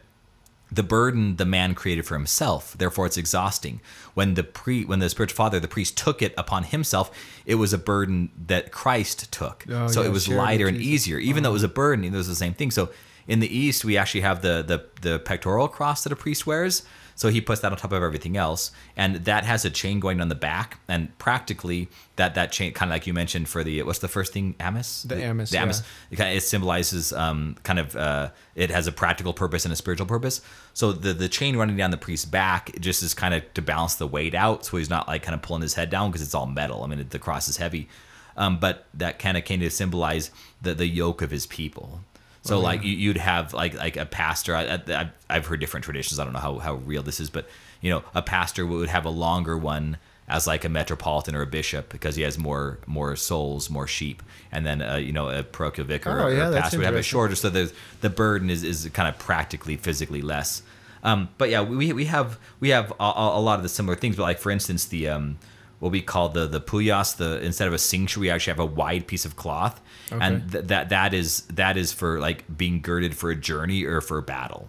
[0.72, 3.80] the burden the man created for himself therefore it's exhausting.
[4.14, 7.10] When the pre when the spiritual father the priest took it upon himself
[7.44, 9.66] it was a burden that christ took.
[9.68, 11.18] Oh, so yeah, it was lighter and easier.
[11.18, 12.70] Even though it was a burden it was the same thing.
[12.70, 12.90] So
[13.28, 16.82] in the east we actually have the the, the pectoral cross that a priest wears
[17.14, 20.20] so he puts that on top of everything else and that has a chain going
[20.20, 23.82] on the back and practically that that chain kind of like you mentioned for the
[23.82, 25.86] what's the first thing amice The amice, the amice yeah.
[26.10, 29.72] it kind of it symbolizes um, kind of uh, it has a practical purpose and
[29.72, 30.40] a spiritual purpose.
[30.74, 33.96] So the the chain running down the priest's back just is kind of to balance
[33.96, 36.34] the weight out, so he's not like kind of pulling his head down because it's
[36.34, 36.82] all metal.
[36.82, 37.88] I mean, the cross is heavy,
[38.36, 42.00] um, but that kind of came to symbolize the the yoke of his people.
[42.42, 44.56] So like you, you'd have like like a pastor.
[44.56, 46.18] I, I, I've heard different traditions.
[46.18, 47.48] I don't know how how real this is, but
[47.80, 49.96] you know, a pastor would have a longer one
[50.28, 54.22] as like a metropolitan or a bishop because he has more more souls, more sheep,
[54.50, 56.94] and then uh, you know a parochial vicar Oh, or yeah, a pastor would have
[56.96, 60.62] a shorter, so the the burden is, is kind of practically physically less.
[61.04, 63.96] Um, but yeah, we, we have we have a, a a lot of the similar
[63.96, 64.16] things.
[64.16, 65.38] But like for instance, the um,
[65.82, 68.64] what we call the the puyas, the instead of a cincture, we actually have a
[68.64, 69.80] wide piece of cloth,
[70.22, 74.00] and th- that that is that is for like being girded for a journey or
[74.00, 74.68] for a battle.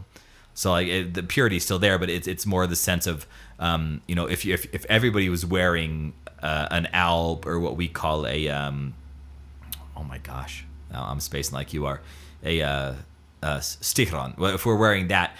[0.55, 3.27] So like it, the purity is still there, but it's it's more the sense of
[3.59, 7.77] um, you know if you, if if everybody was wearing uh, an alb or what
[7.77, 8.95] we call a um,
[9.95, 12.01] oh my gosh, now I'm spacing like you are
[12.43, 12.93] a uh,
[13.43, 14.35] uh, sticharion.
[14.35, 15.35] Well, if we're wearing that,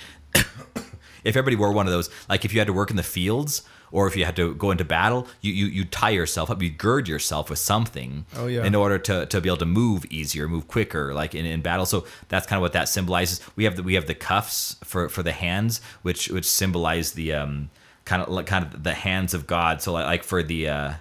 [1.24, 3.64] if everybody wore one of those, like if you had to work in the fields
[3.92, 6.70] or if you had to go into battle, you you, you tie yourself up, you
[6.70, 8.64] gird yourself with something Oh, yeah.
[8.66, 11.86] in order to, to be able to move easier, move quicker, like in, in battle.
[11.86, 13.40] So that's kind of what that symbolizes.
[13.56, 17.34] We have the we have the cuffs for, for the hands, which which symbolize the
[17.34, 17.70] um
[18.06, 19.82] kind of like kind of the hands of God.
[19.82, 20.94] So like, like for the uh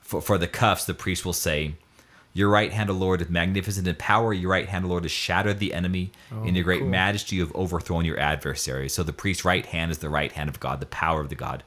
[0.00, 1.74] for, for the cuffs, the priest will say,
[2.36, 4.30] Your right hand, O Lord, is magnificent in power.
[4.34, 6.12] Your right hand, O Lord, has shattered the enemy.
[6.44, 6.90] in your great cool.
[6.90, 8.90] majesty, you have overthrown your adversary.
[8.90, 11.34] So the priest's right hand is the right hand of God, the power of the
[11.34, 11.62] God.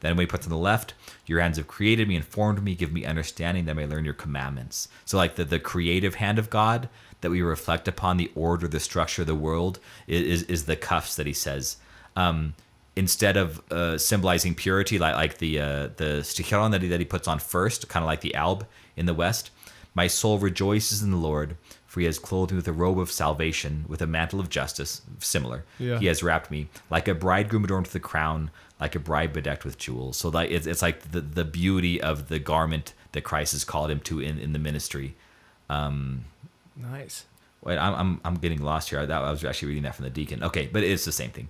[0.00, 0.92] Then when he puts on the left,
[1.24, 4.12] your hands have created me informed me, give me understanding that I may learn your
[4.12, 4.88] commandments.
[5.06, 6.90] So like the, the creative hand of God
[7.22, 10.76] that we reflect upon, the order, the structure of the world, is, is, is the
[10.76, 11.78] cuffs that he says.
[12.14, 12.52] Um,
[12.94, 17.06] instead of uh, symbolizing purity, like like the uh, the sticharion that he, that he
[17.06, 19.50] puts on first, kind of like the alb in the west.
[19.94, 23.10] My soul rejoices in the Lord, for He has clothed me with a robe of
[23.10, 25.02] salvation, with a mantle of justice.
[25.18, 25.98] Similar, Yeah.
[25.98, 28.50] He has wrapped me like a bridegroom adorned with a crown,
[28.80, 30.16] like a bride bedecked with jewels.
[30.16, 33.90] So like it's, it's like the the beauty of the garment that Christ has called
[33.90, 35.16] him to in in the ministry.
[36.76, 37.24] Nice.
[37.62, 39.00] Wait, I'm, I'm, I'm getting lost here.
[39.00, 40.42] I, that, I was actually reading that from the deacon.
[40.42, 41.48] Okay, but it's the same thing.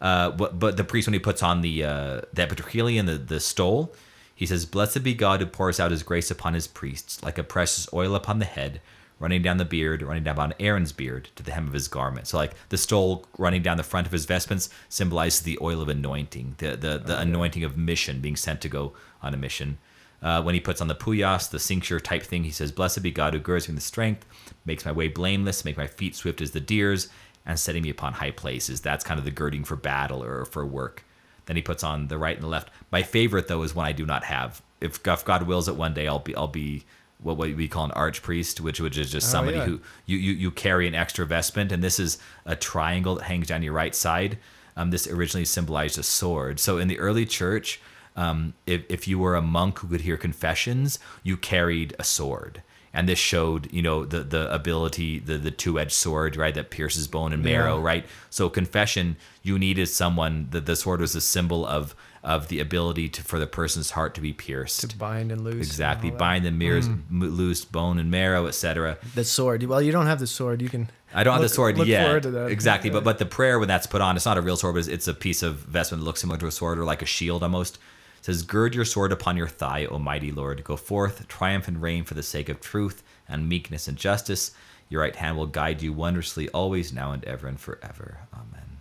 [0.00, 3.38] Uh, but, but the priest, when he puts on the uh, the epitrachelion, the, the
[3.38, 3.94] stole,
[4.42, 7.44] he says, Blessed be God who pours out his grace upon his priests, like a
[7.44, 8.80] precious oil upon the head,
[9.20, 12.26] running down the beard, running down on Aaron's beard to the hem of his garment.
[12.26, 15.88] So, like the stole running down the front of his vestments symbolizes the oil of
[15.88, 19.78] anointing, the, the, the anointing of mission, being sent to go on a mission.
[20.20, 23.12] Uh, when he puts on the poyas, the cincture type thing, he says, Blessed be
[23.12, 24.26] God who girds me with strength,
[24.64, 27.08] makes my way blameless, make my feet swift as the deer's,
[27.46, 28.80] and setting me upon high places.
[28.80, 31.04] That's kind of the girding for battle or for work.
[31.46, 32.70] Then he puts on the right and the left.
[32.90, 34.62] My favorite though is one I do not have.
[34.80, 36.84] If if God wills it one day, I'll be I'll be
[37.18, 39.64] what what we call an archpriest, which which is just Oh, somebody yeah.
[39.66, 43.46] who you, you you carry an extra vestment, and this is a triangle that hangs
[43.48, 44.38] down your right side.
[44.76, 46.58] Um, this originally symbolized a sword.
[46.58, 47.80] So in the early church,
[48.16, 52.62] um, if if you were a monk who could hear confessions, you carried a sword.
[52.94, 56.70] And this showed, you know, the the ability, the the two edged sword, right, that
[56.70, 57.84] pierces bone and marrow, Yeah.
[57.84, 58.06] right.
[58.28, 60.48] So confession, you needed someone.
[60.50, 64.14] The the sword was a symbol of of the ability to for the person's heart
[64.14, 64.88] to be pierced.
[64.90, 65.66] To bind and loose.
[65.66, 66.18] Exactly, that.
[66.18, 67.00] bind the mirrors, mm.
[67.10, 68.98] m- loose bone and marrow, etc.
[69.14, 69.62] The sword.
[69.64, 70.62] Well, you don't have the sword.
[70.62, 70.90] You can.
[71.14, 72.24] I don't have the sword yet.
[72.24, 74.80] Exactly, but but the prayer when that's put on, it's not a real sword, but
[74.80, 77.06] it's, it's a piece of vestment that looks similar to a sword or like a
[77.06, 77.78] shield almost.
[78.22, 80.62] It says, "Gird your sword upon your thigh, O mighty Lord.
[80.62, 84.52] Go forth, triumph and reign for the sake of truth and meekness and justice.
[84.88, 88.18] Your right hand will guide you wondrously, always, now and ever and forever.
[88.32, 88.78] Amen."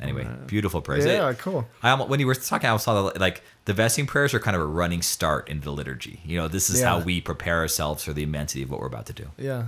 [0.00, 1.04] Anyway, beautiful prayers.
[1.06, 1.68] Yeah, It- cool.
[1.82, 4.56] I almost, when you were talking, I saw that, like the vesting prayers are kind
[4.56, 6.20] of a running start into the liturgy.
[6.24, 9.06] You know, this is how we prepare ourselves for the immensity of what we're about
[9.06, 9.28] to do.
[9.38, 9.64] Yeah,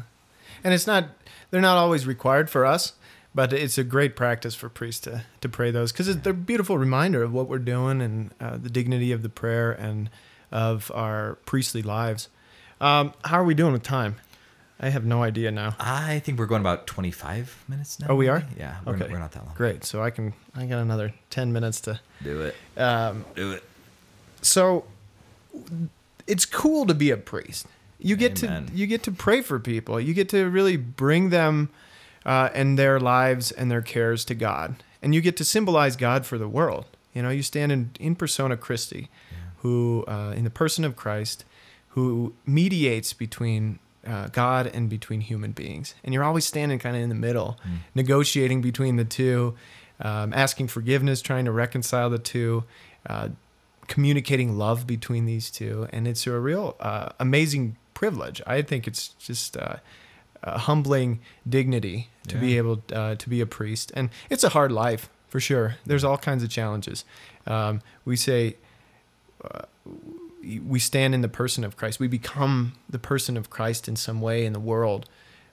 [0.64, 1.04] and it's not.
[1.52, 2.94] They're not always required for us,
[3.34, 6.78] but it's a great practice for priests to to pray those because they're a beautiful
[6.78, 10.08] reminder of what we're doing and uh, the dignity of the prayer and
[10.52, 12.28] of our priestly lives.
[12.80, 14.16] Um, how are we doing with time?
[14.80, 15.76] I have no idea now.
[15.78, 18.08] I think we're going about 25 minutes now.
[18.10, 18.40] Oh, we are?
[18.40, 18.50] maybe?
[18.58, 19.08] Yeah, we're, Okay.
[19.10, 19.54] we're not that long.
[19.54, 19.84] Great.
[19.84, 20.34] So I can.
[20.54, 22.00] I got another ten minutes to.
[22.22, 22.54] Do it.
[22.76, 23.62] Um, Do it.
[24.42, 24.84] so
[26.26, 27.66] it's cool to be a priest.
[27.98, 28.66] You get Amen.
[28.66, 29.98] to you get to pray for people.
[30.00, 31.70] You get to really bring them
[32.24, 36.26] uh, and their lives and their cares to God, and you get to symbolize God
[36.26, 36.86] for the world.
[37.12, 39.08] You know, you stand in in persona Christi,
[39.58, 41.44] who uh, in the person of Christ,
[41.90, 43.78] who mediates between.
[44.06, 47.56] Uh, God and between human beings, and you're always standing kind of in the middle,
[47.94, 49.54] negotiating between the two,
[49.98, 52.64] um, asking forgiveness, trying to reconcile the two,
[53.08, 53.28] uh,
[53.86, 58.42] communicating love between these two, and it's a real uh, amazing privilege.
[58.46, 59.56] I think it's just
[60.44, 64.70] uh, humbling dignity to be able uh, to be a priest, and it's a hard
[64.72, 65.76] life for sure.
[65.84, 67.04] There's all kinds of challenges.
[67.46, 68.56] Um, we say
[69.42, 69.62] uh,
[70.64, 71.98] we stand in the person of Christ.
[71.98, 75.08] We become the person of Christ in some way in the world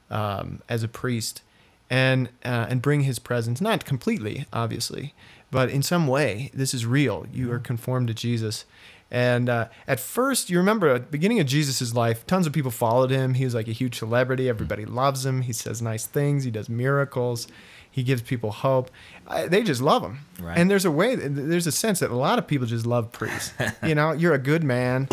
[0.09, 1.41] um, as a priest,
[1.89, 3.61] and uh, and bring His presence.
[3.61, 5.13] Not completely, obviously,
[5.49, 7.25] but in some way, this is real.
[7.33, 8.65] You are conformed to Jesus.
[9.11, 12.71] And uh, at first, you remember at the beginning of Jesus' life, tons of people
[12.71, 13.33] followed him.
[13.33, 14.47] He was like a huge celebrity.
[14.47, 15.41] Everybody loves him.
[15.41, 16.45] He says nice things.
[16.45, 17.47] He does miracles.
[17.91, 18.89] He gives people hope.
[19.27, 20.19] I, they just love him.
[20.39, 20.57] Right.
[20.57, 23.53] And there's a way, there's a sense that a lot of people just love priests.
[23.85, 25.09] you know, you're a good man.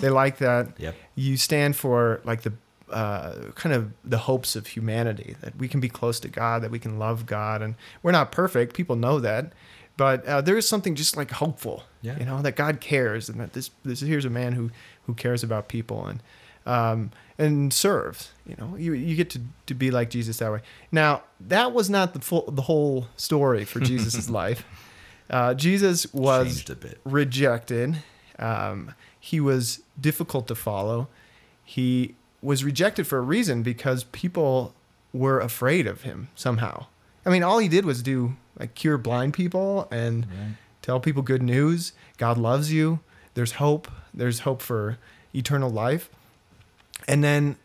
[0.00, 0.68] They like that.
[0.78, 0.96] Yep.
[1.14, 2.54] You stand for like the
[2.90, 6.70] uh, kind of the hopes of humanity that we can be close to God, that
[6.70, 8.74] we can love God, and we're not perfect.
[8.74, 9.52] People know that,
[9.96, 11.84] but uh, there is something just like hopeful.
[12.02, 12.18] Yeah.
[12.18, 14.70] You know that God cares, and that this this here's a man who
[15.06, 16.20] who cares about people and
[16.66, 18.32] um, and serves.
[18.46, 20.60] You know, you you get to to be like Jesus that way.
[20.90, 24.64] Now that was not the full the whole story for Jesus' life.
[25.30, 26.64] Uh, Jesus was
[27.04, 28.02] rejected.
[28.38, 31.08] Um, he was difficult to follow.
[31.64, 34.74] He was rejected for a reason because people
[35.12, 36.86] were afraid of him somehow.
[37.24, 40.56] I mean, all he did was do like cure blind people and Right.
[40.82, 41.92] Tell people good news.
[42.18, 43.00] God loves you.
[43.34, 43.90] There's hope.
[44.12, 44.98] There's hope for
[45.34, 46.10] eternal life.
[47.08, 47.56] And then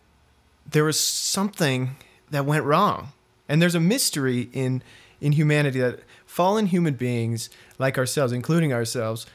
[0.70, 1.96] there was something
[2.32, 3.10] that went wrong.
[3.50, 4.82] And there's a mystery in
[5.20, 7.50] in humanity that fallen human beings
[7.80, 9.26] like ourselves, including ourselves,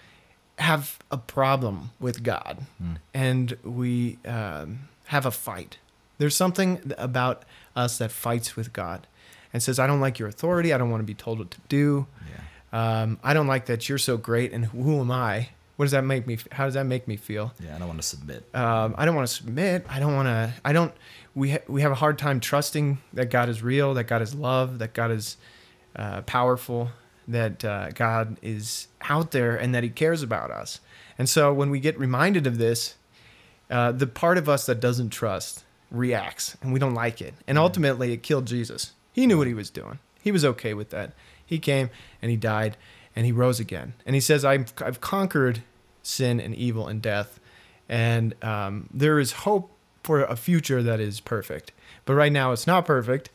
[0.59, 2.66] have a problem with God,
[3.12, 5.78] and we um, have a fight.
[6.18, 7.43] There's something about
[7.74, 9.07] us that fights with God,
[9.53, 10.72] and says, "I don't like your authority.
[10.72, 12.07] I don't want to be told what to do.
[12.73, 14.53] Um, I don't like that you're so great.
[14.53, 15.49] And who am I?
[15.77, 16.39] What does that make me?
[16.53, 17.53] How does that make me feel?
[17.62, 18.45] Yeah, I don't want to submit.
[18.55, 19.85] um, I don't want to submit.
[19.89, 20.53] I don't want to.
[20.64, 20.93] I don't.
[21.35, 24.35] We ha- we have a hard time trusting that God is real, that God is
[24.35, 25.37] love, that God is
[25.97, 26.91] uh, powerful,
[27.27, 30.81] that uh, God is out there, and that He cares about us.
[31.18, 32.95] And so when we get reminded of this,
[33.70, 37.35] uh, the part of us that doesn't trust reacts and we don't like it.
[37.47, 38.93] And ultimately, it killed Jesus.
[39.12, 39.99] He knew what he was doing.
[40.23, 41.12] He was okay with that.
[41.53, 41.91] He came
[42.23, 42.79] and he died
[43.15, 43.93] and he rose again.
[44.07, 45.63] And he says, I've, I've conquered
[46.03, 47.39] sin and evil and death.
[47.91, 49.71] And um, there is hope
[50.03, 51.73] for a future that is perfect.
[52.07, 53.29] But right now, it's not perfect.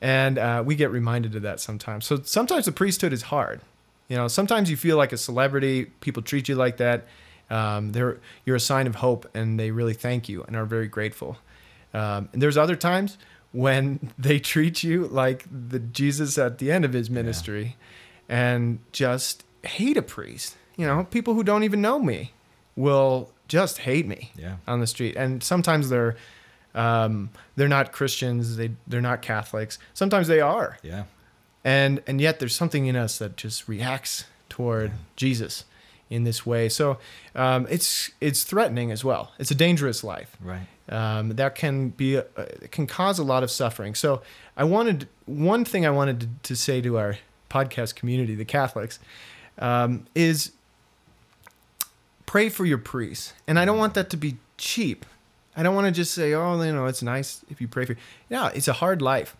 [0.00, 2.06] And uh, we get reminded of that sometimes.
[2.06, 3.62] So sometimes the priesthood is hard.
[4.06, 7.06] You know, sometimes you feel like a celebrity, people treat you like that.
[7.50, 10.86] Um, they're, you're a sign of hope and they really thank you and are very
[10.86, 11.38] grateful.
[11.92, 13.18] Um, and there's other times
[13.56, 17.76] when they treat you like the Jesus at the end of his ministry
[18.28, 20.56] and just hate a priest.
[20.76, 22.32] You know, people who don't even know me
[22.76, 24.56] will just hate me Yeah.
[24.66, 25.16] on the street.
[25.16, 26.16] And sometimes they're
[26.74, 29.78] um, they're not Christians, they they're not Catholics.
[29.94, 30.76] Sometimes they are.
[30.82, 31.04] Yeah.
[31.64, 35.64] And and yet there's something in us that just reacts toward Jesus
[36.10, 36.68] in this way.
[36.68, 36.98] So
[37.34, 39.32] um, it's it's threatening as well.
[39.38, 40.66] It's a dangerous life Right.
[40.88, 42.22] Um, that can be uh,
[42.70, 43.94] can cause a lot of suffering.
[43.94, 44.22] So
[44.56, 47.18] I wanted one thing I wanted to, to say to our
[47.50, 48.98] podcast community, the Catholics,
[49.58, 50.52] um, is
[52.24, 55.04] pray for your priests, and I don't want that to be cheap.
[55.56, 57.96] I don't want to just say, oh, you know, it's nice if you pray for.
[58.28, 59.36] Yeah, it's a hard life,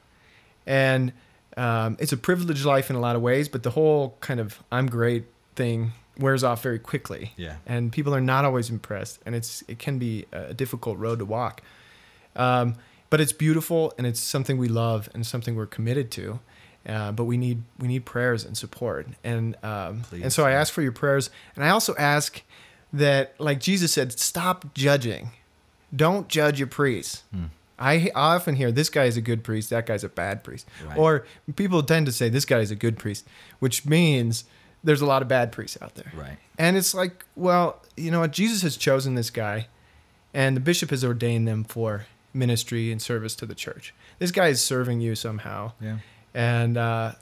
[0.66, 1.12] and
[1.56, 3.48] um, it's a privileged life in a lot of ways.
[3.48, 5.24] But the whole kind of "I'm great"
[5.54, 7.56] thing wears off very quickly Yeah.
[7.66, 11.24] and people are not always impressed and it's it can be a difficult road to
[11.24, 11.62] walk
[12.34, 12.74] um,
[13.10, 16.40] but it's beautiful and it's something we love and something we're committed to
[16.88, 20.52] uh, but we need we need prayers and support and um, Please, and so I
[20.52, 22.42] ask for your prayers and I also ask
[22.92, 25.30] that like Jesus said stop judging
[25.94, 27.44] don't judge your priests Hmm.
[27.78, 30.66] I I often hear this guy is a good priest, that guy's a bad priest.
[30.88, 30.96] Right.
[30.96, 33.26] Or people tend to say this guy is a good priest,
[33.58, 34.44] which means
[34.86, 36.10] there's a lot of bad priests out there.
[36.16, 36.38] Right.
[36.58, 38.30] And it's like, well, you know what?
[38.32, 39.66] Jesus has chosen this guy,
[40.32, 43.94] and the bishop has ordained them for ministry and service to the church.
[44.18, 45.98] This guy is serving you somehow, Yeah.
[46.34, 47.12] and uh,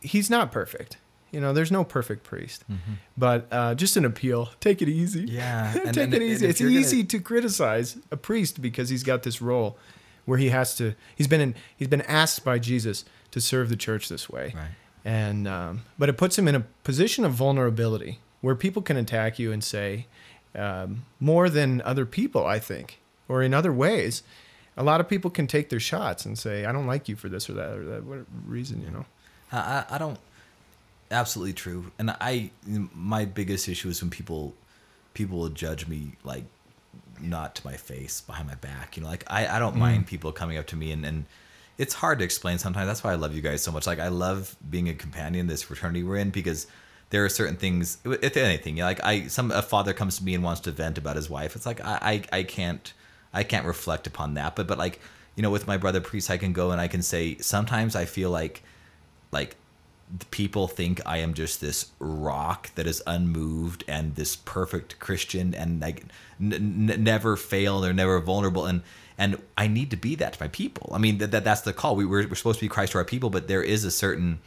[0.00, 0.96] he's not perfect.
[1.30, 2.64] You know, there's no perfect priest,
[3.18, 5.26] but uh, just an appeal: take it easy.
[5.26, 5.34] Mm-hmm.
[5.36, 6.46] Yeah, and- take and- it and easy.
[6.46, 9.76] It's you're gonna- easy to criticize a priest because he's got this role
[10.24, 10.94] where he has to.
[11.16, 11.54] He's been in.
[11.76, 14.68] He's been asked by Jesus to serve the church this way Right.
[15.08, 19.38] And um, but it puts him in a position of vulnerability where people can attack
[19.38, 20.06] you and say
[20.54, 22.98] um, more than other people i think
[23.28, 24.22] or in other ways
[24.76, 27.28] a lot of people can take their shots and say i don't like you for
[27.28, 29.04] this or that or that what reason you know
[29.52, 30.18] I, I don't.
[31.10, 31.90] Absolutely true.
[31.98, 32.50] And I,
[32.94, 34.54] my biggest issue is when people,
[35.14, 36.44] people will judge me like,
[37.20, 38.96] not to my face, behind my back.
[38.96, 41.24] You know, like I, I don't mind people coming up to me and and.
[41.78, 42.86] It's hard to explain sometimes.
[42.86, 43.86] That's why I love you guys so much.
[43.86, 46.66] Like I love being a companion in this fraternity we're in because
[47.10, 47.98] there are certain things.
[48.04, 51.16] If anything, like I, some a father comes to me and wants to vent about
[51.16, 51.56] his wife.
[51.56, 52.92] It's like I, I, I can't,
[53.32, 54.56] I can't reflect upon that.
[54.56, 55.00] But but like
[55.36, 58.04] you know, with my brother priest, I can go and I can say sometimes I
[58.06, 58.62] feel like
[59.30, 59.56] like
[60.30, 65.80] people think I am just this rock that is unmoved and this perfect Christian and
[65.80, 66.04] like
[66.40, 68.82] n- n- never fail or never vulnerable and
[69.18, 70.90] and I need to be that to my people.
[70.94, 71.96] I mean that, that that's the call.
[71.96, 74.38] We we're, we're supposed to be Christ to our people, but there is a certain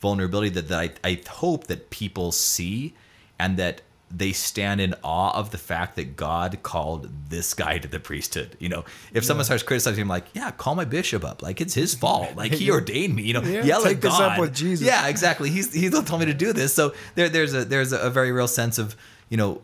[0.00, 2.94] vulnerability that, that I, I hope that people see
[3.38, 7.86] and that they stand in awe of the fact that God called this guy to
[7.86, 8.56] the priesthood.
[8.58, 11.42] You know, if someone starts criticizing him, like, yeah, call my bishop up.
[11.42, 12.34] Like it's his fault.
[12.34, 13.22] Like he ordained me.
[13.22, 14.32] You know, Yeah, yell at this God.
[14.32, 14.84] up with Jesus.
[14.86, 15.48] Yeah, exactly.
[15.48, 16.74] He's he's told me to do this.
[16.74, 18.96] So there there's a there's a very real sense of
[19.30, 19.60] you know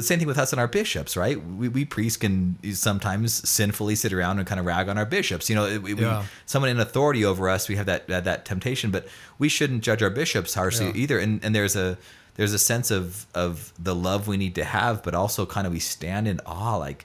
[0.00, 1.36] same thing with us and our bishops, right?
[1.44, 5.48] We, we priests can sometimes sinfully sit around and kind of rag on our bishops.
[5.50, 6.06] You know, we, we-
[6.46, 9.06] someone in authority over us, we have that that, that temptation, but
[9.38, 10.92] we shouldn't judge our bishops harshly Yeah.
[10.96, 11.18] either.
[11.18, 11.98] And and there's a
[12.36, 15.72] there's a sense of of the love we need to have, but also kind of
[15.72, 17.04] we stand in awe, like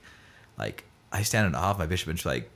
[0.57, 2.49] like I stand in awe of my bishop and she's like,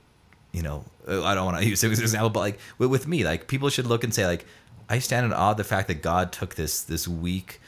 [0.52, 2.88] you know, uh, I don't want to use him as an example, but like with,
[2.90, 4.46] with me, like people should look and say like,
[4.88, 7.60] I stand in awe of the fact that God took this this weak,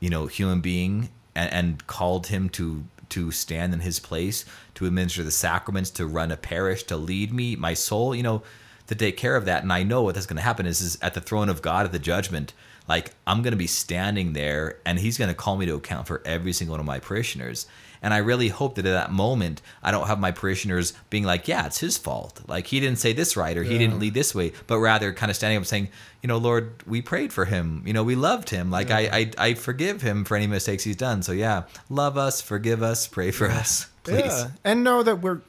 [0.00, 4.84] you know, human being and, and called him to to stand in his place, to
[4.84, 8.42] administer the sacraments, to run a parish, to lead me, my soul, you know,
[8.86, 9.62] to take care of that.
[9.62, 11.86] And I know what that's going to happen is, is at the throne of God
[11.86, 12.52] at the judgment,
[12.88, 16.06] like I'm going to be standing there and he's going to call me to account
[16.06, 17.66] for every single one of my parishioners.
[18.02, 21.48] And I really hope that at that moment, I don't have my parishioners being like,
[21.48, 22.40] yeah, it's his fault.
[22.46, 25.30] Like he didn't say this right or he didn't lead this way, but rather kind
[25.30, 25.88] of standing up and saying,
[26.22, 27.82] you know, Lord, we prayed for him.
[27.86, 28.70] You know, we loved him.
[28.70, 31.22] Like I, I, I forgive him for any mistakes he's done.
[31.22, 34.24] So yeah, love us, forgive us, pray for us, please.
[34.24, 35.40] Yeah, and know that we're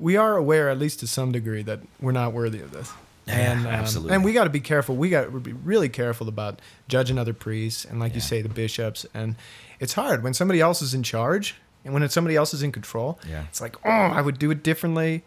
[0.00, 2.90] we are aware, at least to some degree, that we're not worthy of this.
[3.26, 4.14] Yeah, and um, absolutely.
[4.14, 4.96] and we got to be careful.
[4.96, 8.48] We got to be really careful about judging other priests and, like you say, the
[8.48, 9.06] bishops.
[9.14, 9.36] And
[9.78, 12.72] it's hard when somebody else is in charge and when it's somebody else is in
[12.72, 13.20] control.
[13.28, 13.44] Yeah.
[13.48, 15.22] it's like, oh, I would do it differently.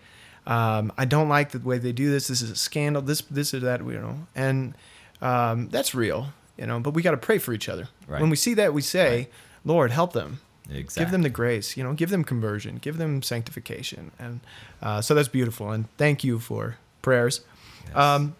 [0.45, 2.27] Um, I don't like the way they do this.
[2.27, 3.01] This is a scandal.
[3.01, 4.27] This, this or that, you know.
[4.35, 4.73] And
[5.21, 6.79] um, that's real, you know.
[6.79, 7.87] But we got to pray for each other.
[8.07, 8.19] Right.
[8.19, 9.31] When we see that, we say, Right.
[9.63, 10.39] Lord, help them.
[10.71, 11.03] Exactly.
[11.03, 14.11] Give them the grace, you know, give them conversion, give them sanctification.
[14.17, 14.39] And
[14.81, 15.71] uh, so that's beautiful.
[15.71, 17.41] And thank you for prayers.
[17.87, 17.97] Yes.
[17.97, 18.35] Um,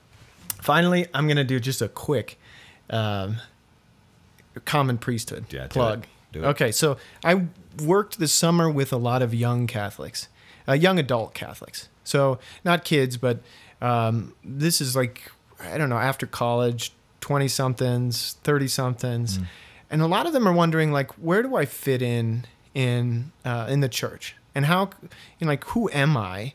[0.62, 2.40] finally, I'm going to do just a quick
[2.90, 3.38] um,
[4.66, 6.04] common priesthood Yeah, do plug.
[6.04, 6.10] it.
[6.32, 6.48] Do it.
[6.48, 7.48] Okay, so I
[7.84, 10.30] worked this summer with a lot of young Catholics,
[10.68, 11.90] uh, young adult Catholics.
[12.04, 13.40] So not kids, but
[13.82, 19.38] um, this is like, I don't know, after college, 20 somethings, 30 somethings.
[19.38, 19.46] Mm.
[19.94, 23.68] And a lot of them are wondering, like, where do I fit in in uh,
[23.70, 24.36] in the church?
[24.56, 24.90] And how,
[25.38, 26.54] you know, like, who am I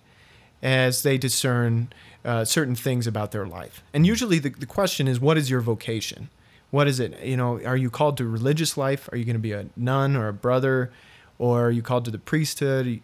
[0.61, 1.93] as they discern
[2.25, 3.81] uh, certain things about their life?
[3.95, 6.31] And usually the, the question is, what is your vocation?
[6.73, 7.23] What is it?
[7.23, 9.09] You know, are you called to religious life?
[9.13, 10.91] Are you going to be a nun or a brother?
[11.39, 13.01] Or are you called to the priesthood?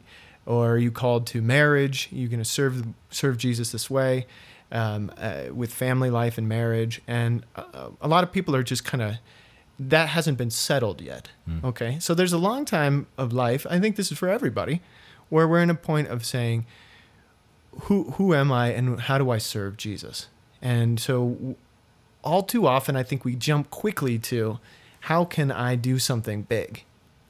[0.47, 2.09] Or are you called to marriage?
[2.11, 4.27] Are you going to serve serve Jesus this way
[4.73, 7.03] um, uh, with family life and marriage?
[7.07, 7.47] And
[8.01, 9.15] a lot of people are just kind of
[9.79, 11.31] that hasn't been settled yet.
[11.47, 11.65] Hmm.
[11.65, 13.67] Okay, so there's a long time of life.
[13.69, 14.81] I think this is for everybody,
[15.29, 16.67] where we're in a point of saying,
[17.83, 20.29] who who am I and how do I serve Jesus?
[20.63, 21.57] And so,
[22.23, 24.59] all too often, I think we jump quickly to,
[25.01, 26.85] how can I do something big?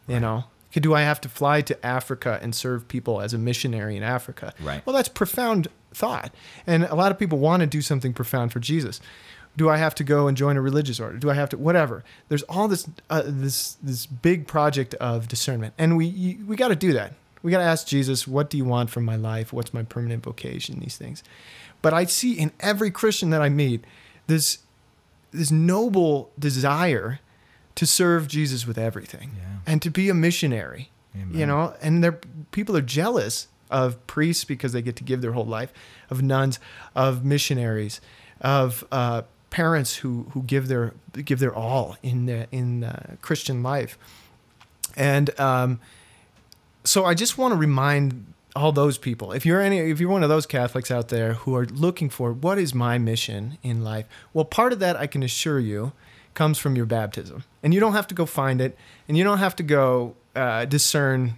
[0.07, 3.97] You know, do I have to fly to Africa and serve people as a missionary
[3.97, 4.53] in Africa?
[4.61, 4.84] Right.
[4.86, 6.34] Well, that's profound thought,
[6.66, 9.01] and a lot of people want to do something profound for Jesus.
[9.57, 11.16] Do I have to go and join a religious order?
[11.18, 12.02] Do I have to whatever?
[12.28, 16.76] There's all this uh, this this big project of discernment, and we we got to
[16.76, 17.12] do that.
[17.42, 19.52] We got to ask Jesus, what do you want from my life?
[19.52, 20.80] What's my permanent vocation?
[20.80, 21.22] These things.
[21.82, 23.84] But I see in every Christian that I meet
[24.26, 24.59] this
[25.30, 27.20] this noble desire
[27.74, 29.42] to serve Jesus with everything Yeah.
[29.66, 30.90] and to be a missionary.
[31.30, 32.18] You know, and they're
[32.50, 35.72] people are jealous of priests because they get to give their whole life,
[36.11, 36.59] of nuns,
[36.96, 38.00] of missionaries,
[38.40, 39.22] of uh,
[39.55, 40.92] parents who who give their
[41.24, 43.96] give their all in the, in uh, Christian life,
[44.96, 45.78] and um,
[46.84, 48.26] so I just want to remind
[48.57, 51.55] all those people if you're any if you're one of those Catholics out there who
[51.57, 55.22] are looking for what is my mission in life, well, part of that I can
[55.22, 55.92] assure you
[56.34, 58.76] comes from your baptism, and you don't have to go find it,
[59.09, 61.34] and you don't have to go uh, discern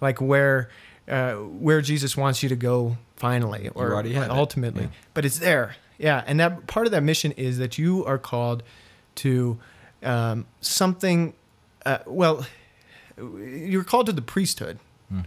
[0.00, 0.68] like where
[1.08, 1.34] uh,
[1.66, 3.94] where Jesus wants you to go finally or
[4.30, 4.88] ultimately, Yeah.
[5.14, 5.76] but it's there.
[6.00, 8.62] Yeah, and that part of that mission is that you are called
[9.16, 9.58] to
[10.02, 11.34] um, something.
[11.84, 12.46] Uh, well,
[13.18, 14.78] you're called to the priesthood,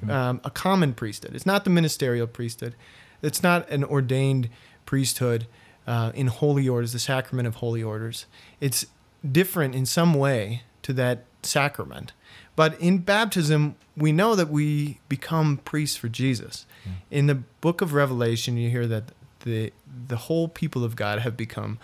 [0.09, 1.36] um, a common priesthood.
[1.36, 2.74] It's not the ministerial priesthood.
[3.21, 4.49] It's not an ordained
[4.88, 5.45] priesthood
[5.86, 8.26] uh, in holy orders, the sacrament of holy orders.
[8.59, 8.88] It's
[9.30, 12.13] different in some way to that sacrament.
[12.55, 16.65] But in baptism, we know that we become priests for Jesus.
[17.11, 19.11] In the book of Revelation, you hear that
[19.43, 19.71] the
[20.07, 21.77] the whole people of God have become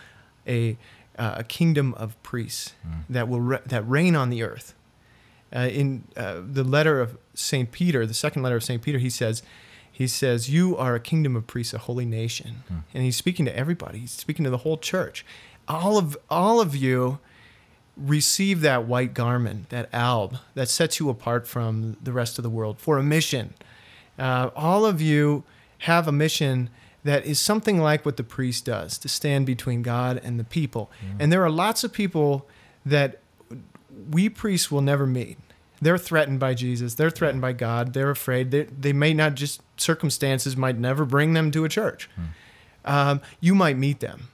[0.47, 0.77] a
[1.17, 2.73] uh, a kingdom of priests
[3.09, 4.73] that will re- that reign on the earth.
[5.55, 9.09] Uh, in uh, the letter of Saint Peter, the second letter of Saint Peter, he
[9.09, 9.41] says,
[9.91, 13.55] he says, "You are a kingdom of priests, a holy nation," and he's speaking to
[13.55, 13.99] everybody.
[13.99, 15.25] He's speaking to the whole church.
[15.67, 17.19] All of all of you
[17.97, 22.49] receive that white garment, that alb, that sets you apart from the rest of the
[22.49, 23.53] world for a mission.
[24.17, 25.43] Uh, all of you
[25.79, 26.69] have a mission
[27.03, 30.91] that is something like what the priest does to stand between God and the people.
[31.19, 32.47] And there are lots of people
[32.85, 33.19] that
[34.09, 35.37] we priests will never meet.
[35.81, 36.95] They're threatened by Jesus.
[36.95, 37.93] They're threatened by God.
[37.93, 38.51] They're afraid.
[38.51, 42.09] They, they may not just, circumstances might never bring them to a church.
[42.83, 44.27] Um, you might meet them.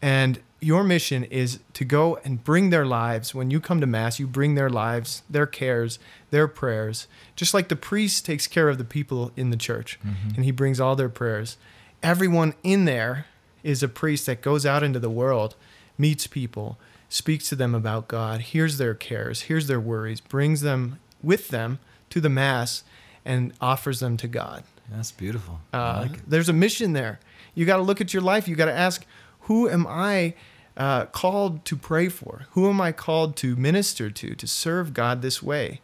[0.00, 3.34] And your mission is to go and bring their lives.
[3.34, 5.98] When you come to Mass, you bring their lives, their cares,
[6.30, 7.08] their prayers.
[7.34, 9.98] Just like the priest takes care of the people in the church
[10.36, 11.56] and he brings all their prayers.
[12.02, 13.26] Everyone in there
[13.62, 15.54] is a priest that goes out into the world,
[15.96, 16.78] meets people,
[17.08, 21.78] speaks to them about God, hears their cares, hears their worries, brings them with them
[22.10, 22.82] to the Mass,
[23.24, 24.64] and offers them to God.
[24.90, 25.60] That's beautiful.
[25.72, 26.26] Uh, like.
[26.28, 27.20] There's a mission there.
[27.54, 28.48] You got to look at your life.
[28.48, 29.06] You got to ask,
[29.42, 30.34] who am I
[30.76, 32.46] uh, called to pray for?
[32.52, 35.80] Who am I called to minister to, to serve God this way?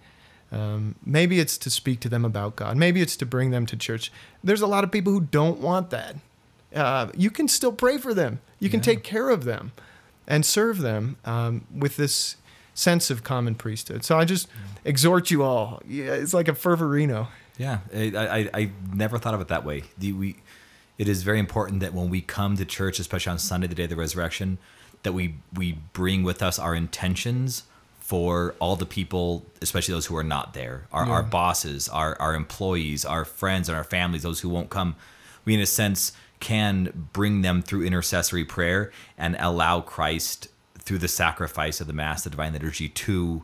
[0.50, 2.76] Um, maybe it's to speak to them about God.
[2.76, 4.10] Maybe it's to bring them to church.
[4.42, 6.16] There's a lot of people who don't want that.
[6.74, 8.40] Uh, you can still pray for them.
[8.58, 8.84] You can Yeah.
[8.84, 9.72] take care of them
[10.26, 12.36] and serve them um, with this
[12.74, 14.04] sense of common priesthood.
[14.04, 14.48] So I just
[14.84, 15.82] exhort you all.
[15.86, 17.28] Yeah, it's like a fervorino.
[17.58, 19.82] Yeah, I, I, I never thought of it that way.
[19.98, 20.36] The, we,
[20.96, 23.84] it is very important that when we come to church, especially on Sunday, the day
[23.84, 24.58] of the resurrection,
[25.02, 27.62] that we we bring with us our intentions
[28.08, 32.34] for all the people, especially those who are not there, our, our bosses, our, our
[32.34, 34.96] employees, our friends, and our families, those who won't come.
[35.44, 40.48] we in a sense can bring them through intercessory prayer and allow Christ
[40.78, 43.42] through the sacrifice of the Mass, the Divine Liturgy, to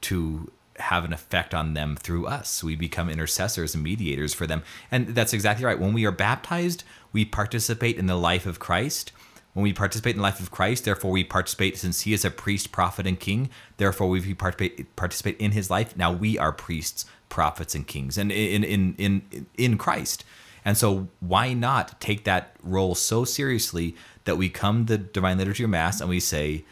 [0.00, 2.64] to have an effect on them through us.
[2.64, 4.64] We become intercessors and mediators for them.
[4.90, 5.78] And that's exactly right.
[5.78, 6.82] When we are baptized,
[7.12, 9.12] we participate in the life of Christ.
[9.52, 12.30] When we participate in the life of Christ, therefore we participate since he is a
[12.30, 13.50] priest, prophet, and king.
[13.76, 15.96] Therefore we participate participate in his life.
[15.96, 20.24] Now we are priests, prophets, and kings, and in in in in Christ.
[20.64, 25.64] And so why not take that role so seriously that we come the divine liturgy
[25.64, 26.64] of mass and we say,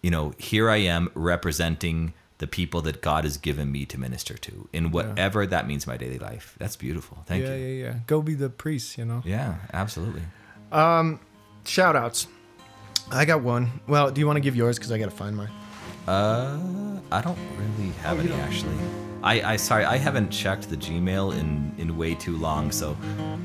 [0.00, 4.34] you know, here I am representing the people that God has given me to minister
[4.34, 5.48] to in whatever yeah.
[5.50, 6.56] that means in my daily life.
[6.58, 7.22] That's beautiful.
[7.26, 7.60] Thank yeah, you.
[7.60, 7.98] Yeah, yeah, yeah.
[8.06, 9.22] Go be the priest, you know?
[9.24, 10.22] Yeah, absolutely.
[10.72, 11.20] Um,
[11.64, 12.26] shout outs.
[13.10, 13.80] I got one.
[13.86, 14.78] Well, do you want to give yours?
[14.78, 15.50] Because I got to find mine.
[16.06, 16.58] Uh,
[17.10, 18.74] I don't really have oh, any actually.
[19.22, 22.72] I, I sorry, I haven't checked the Gmail in in way too long.
[22.72, 22.96] So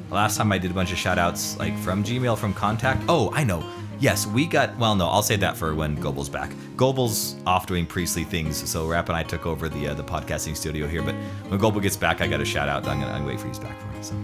[0.10, 3.04] last time I did a bunch of shout outs like from Gmail from contact.
[3.08, 3.64] Oh, I know.
[4.00, 4.78] Yes, we got.
[4.78, 6.52] Well, no, I'll say that for when Goebel's back.
[6.76, 10.56] Goebel's off doing priestly things, so Rap and I took over the uh, the podcasting
[10.56, 11.02] studio here.
[11.02, 11.16] But
[11.50, 12.88] when Goebel gets back, I got a shout out.
[12.88, 14.06] I'm gonna, I'm wait for he's back for it.
[14.06, 14.16] So.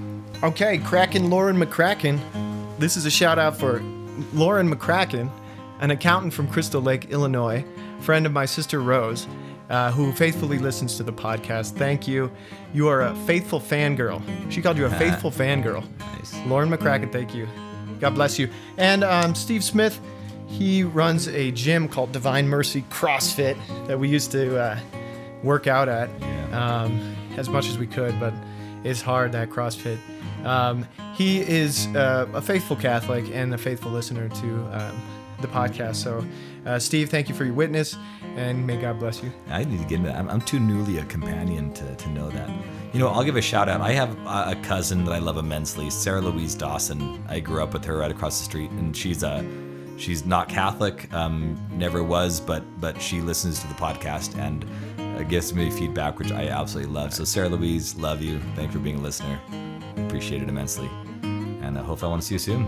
[0.43, 2.19] Okay, Kraken Lauren McCracken.
[2.79, 3.81] This is a shout out for
[4.33, 5.29] Lauren McCracken,
[5.79, 7.63] an accountant from Crystal Lake, Illinois,
[8.01, 9.27] friend of my sister Rose.
[9.69, 11.71] Uh, who faithfully listens to the podcast.
[11.71, 12.29] Thank you.
[12.73, 14.21] You are a faithful fangirl.
[14.51, 15.83] She called you a faithful fangirl.
[15.99, 16.35] Nice.
[16.45, 17.47] Lauren McCracken, thank you.
[17.99, 18.49] God bless you.
[18.77, 19.99] And um, Steve Smith,
[20.47, 23.57] he runs a gym called Divine Mercy CrossFit
[23.87, 24.79] that we used to uh,
[25.43, 26.83] work out at yeah.
[26.83, 28.33] um, as much as we could, but
[28.83, 29.97] it's hard that CrossFit.
[30.43, 35.01] Um, he is uh, a faithful Catholic and a faithful listener to um,
[35.41, 35.95] the podcast.
[35.95, 36.25] So,
[36.65, 37.95] uh, Steve, thank you for your witness,
[38.35, 39.31] and may God bless you.
[39.49, 40.17] I need to get into that.
[40.17, 42.49] I'm, I'm too newly a companion to, to know that.
[42.93, 43.81] You know, I'll give a shout out.
[43.81, 47.23] I have a cousin that I love immensely, Sarah Louise Dawson.
[47.27, 49.43] I grew up with her right across the street, and she's a
[49.97, 54.65] she's not Catholic, um, never was, but but she listens to the podcast and
[55.17, 57.13] uh, gives me feedback, which I absolutely love.
[57.13, 58.39] So Sarah Louise, love you.
[58.55, 59.39] Thanks for being a listener.
[59.97, 60.89] Appreciate it immensely,
[61.23, 62.65] and I hope I want to see you soon.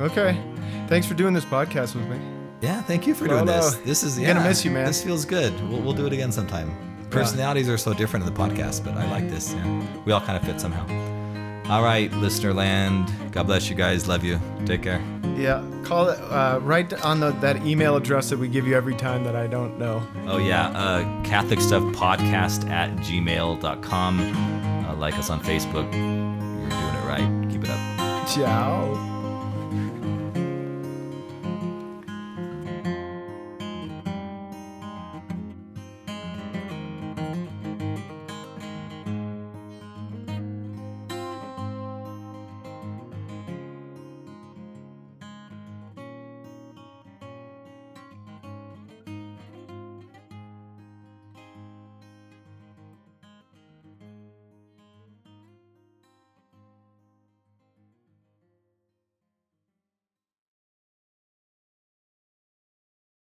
[0.00, 0.40] Okay,
[0.88, 2.18] thanks for doing this podcast with me.
[2.60, 3.74] Yeah, thank you for doing this.
[3.76, 4.86] This is yeah, gonna miss you, man.
[4.86, 5.52] This feels good.
[5.68, 6.74] We'll, we'll do it again sometime
[7.14, 9.54] personalities are so different in the podcast, but I like this.
[9.54, 9.86] Yeah.
[10.04, 10.84] We all kind of fit somehow.
[11.70, 13.10] All right, listener land.
[13.32, 14.06] God bless you guys.
[14.06, 14.38] Love you.
[14.66, 15.02] Take care.
[15.36, 18.94] Yeah, call it uh, right on the, that email address that we give you every
[18.94, 20.02] time that I don't know.
[20.26, 20.68] Oh, yeah.
[20.68, 24.20] Uh, Catholic Stuff Podcast at gmail.com.
[24.20, 26.23] Uh, like us on Facebook.
[28.36, 29.13] You're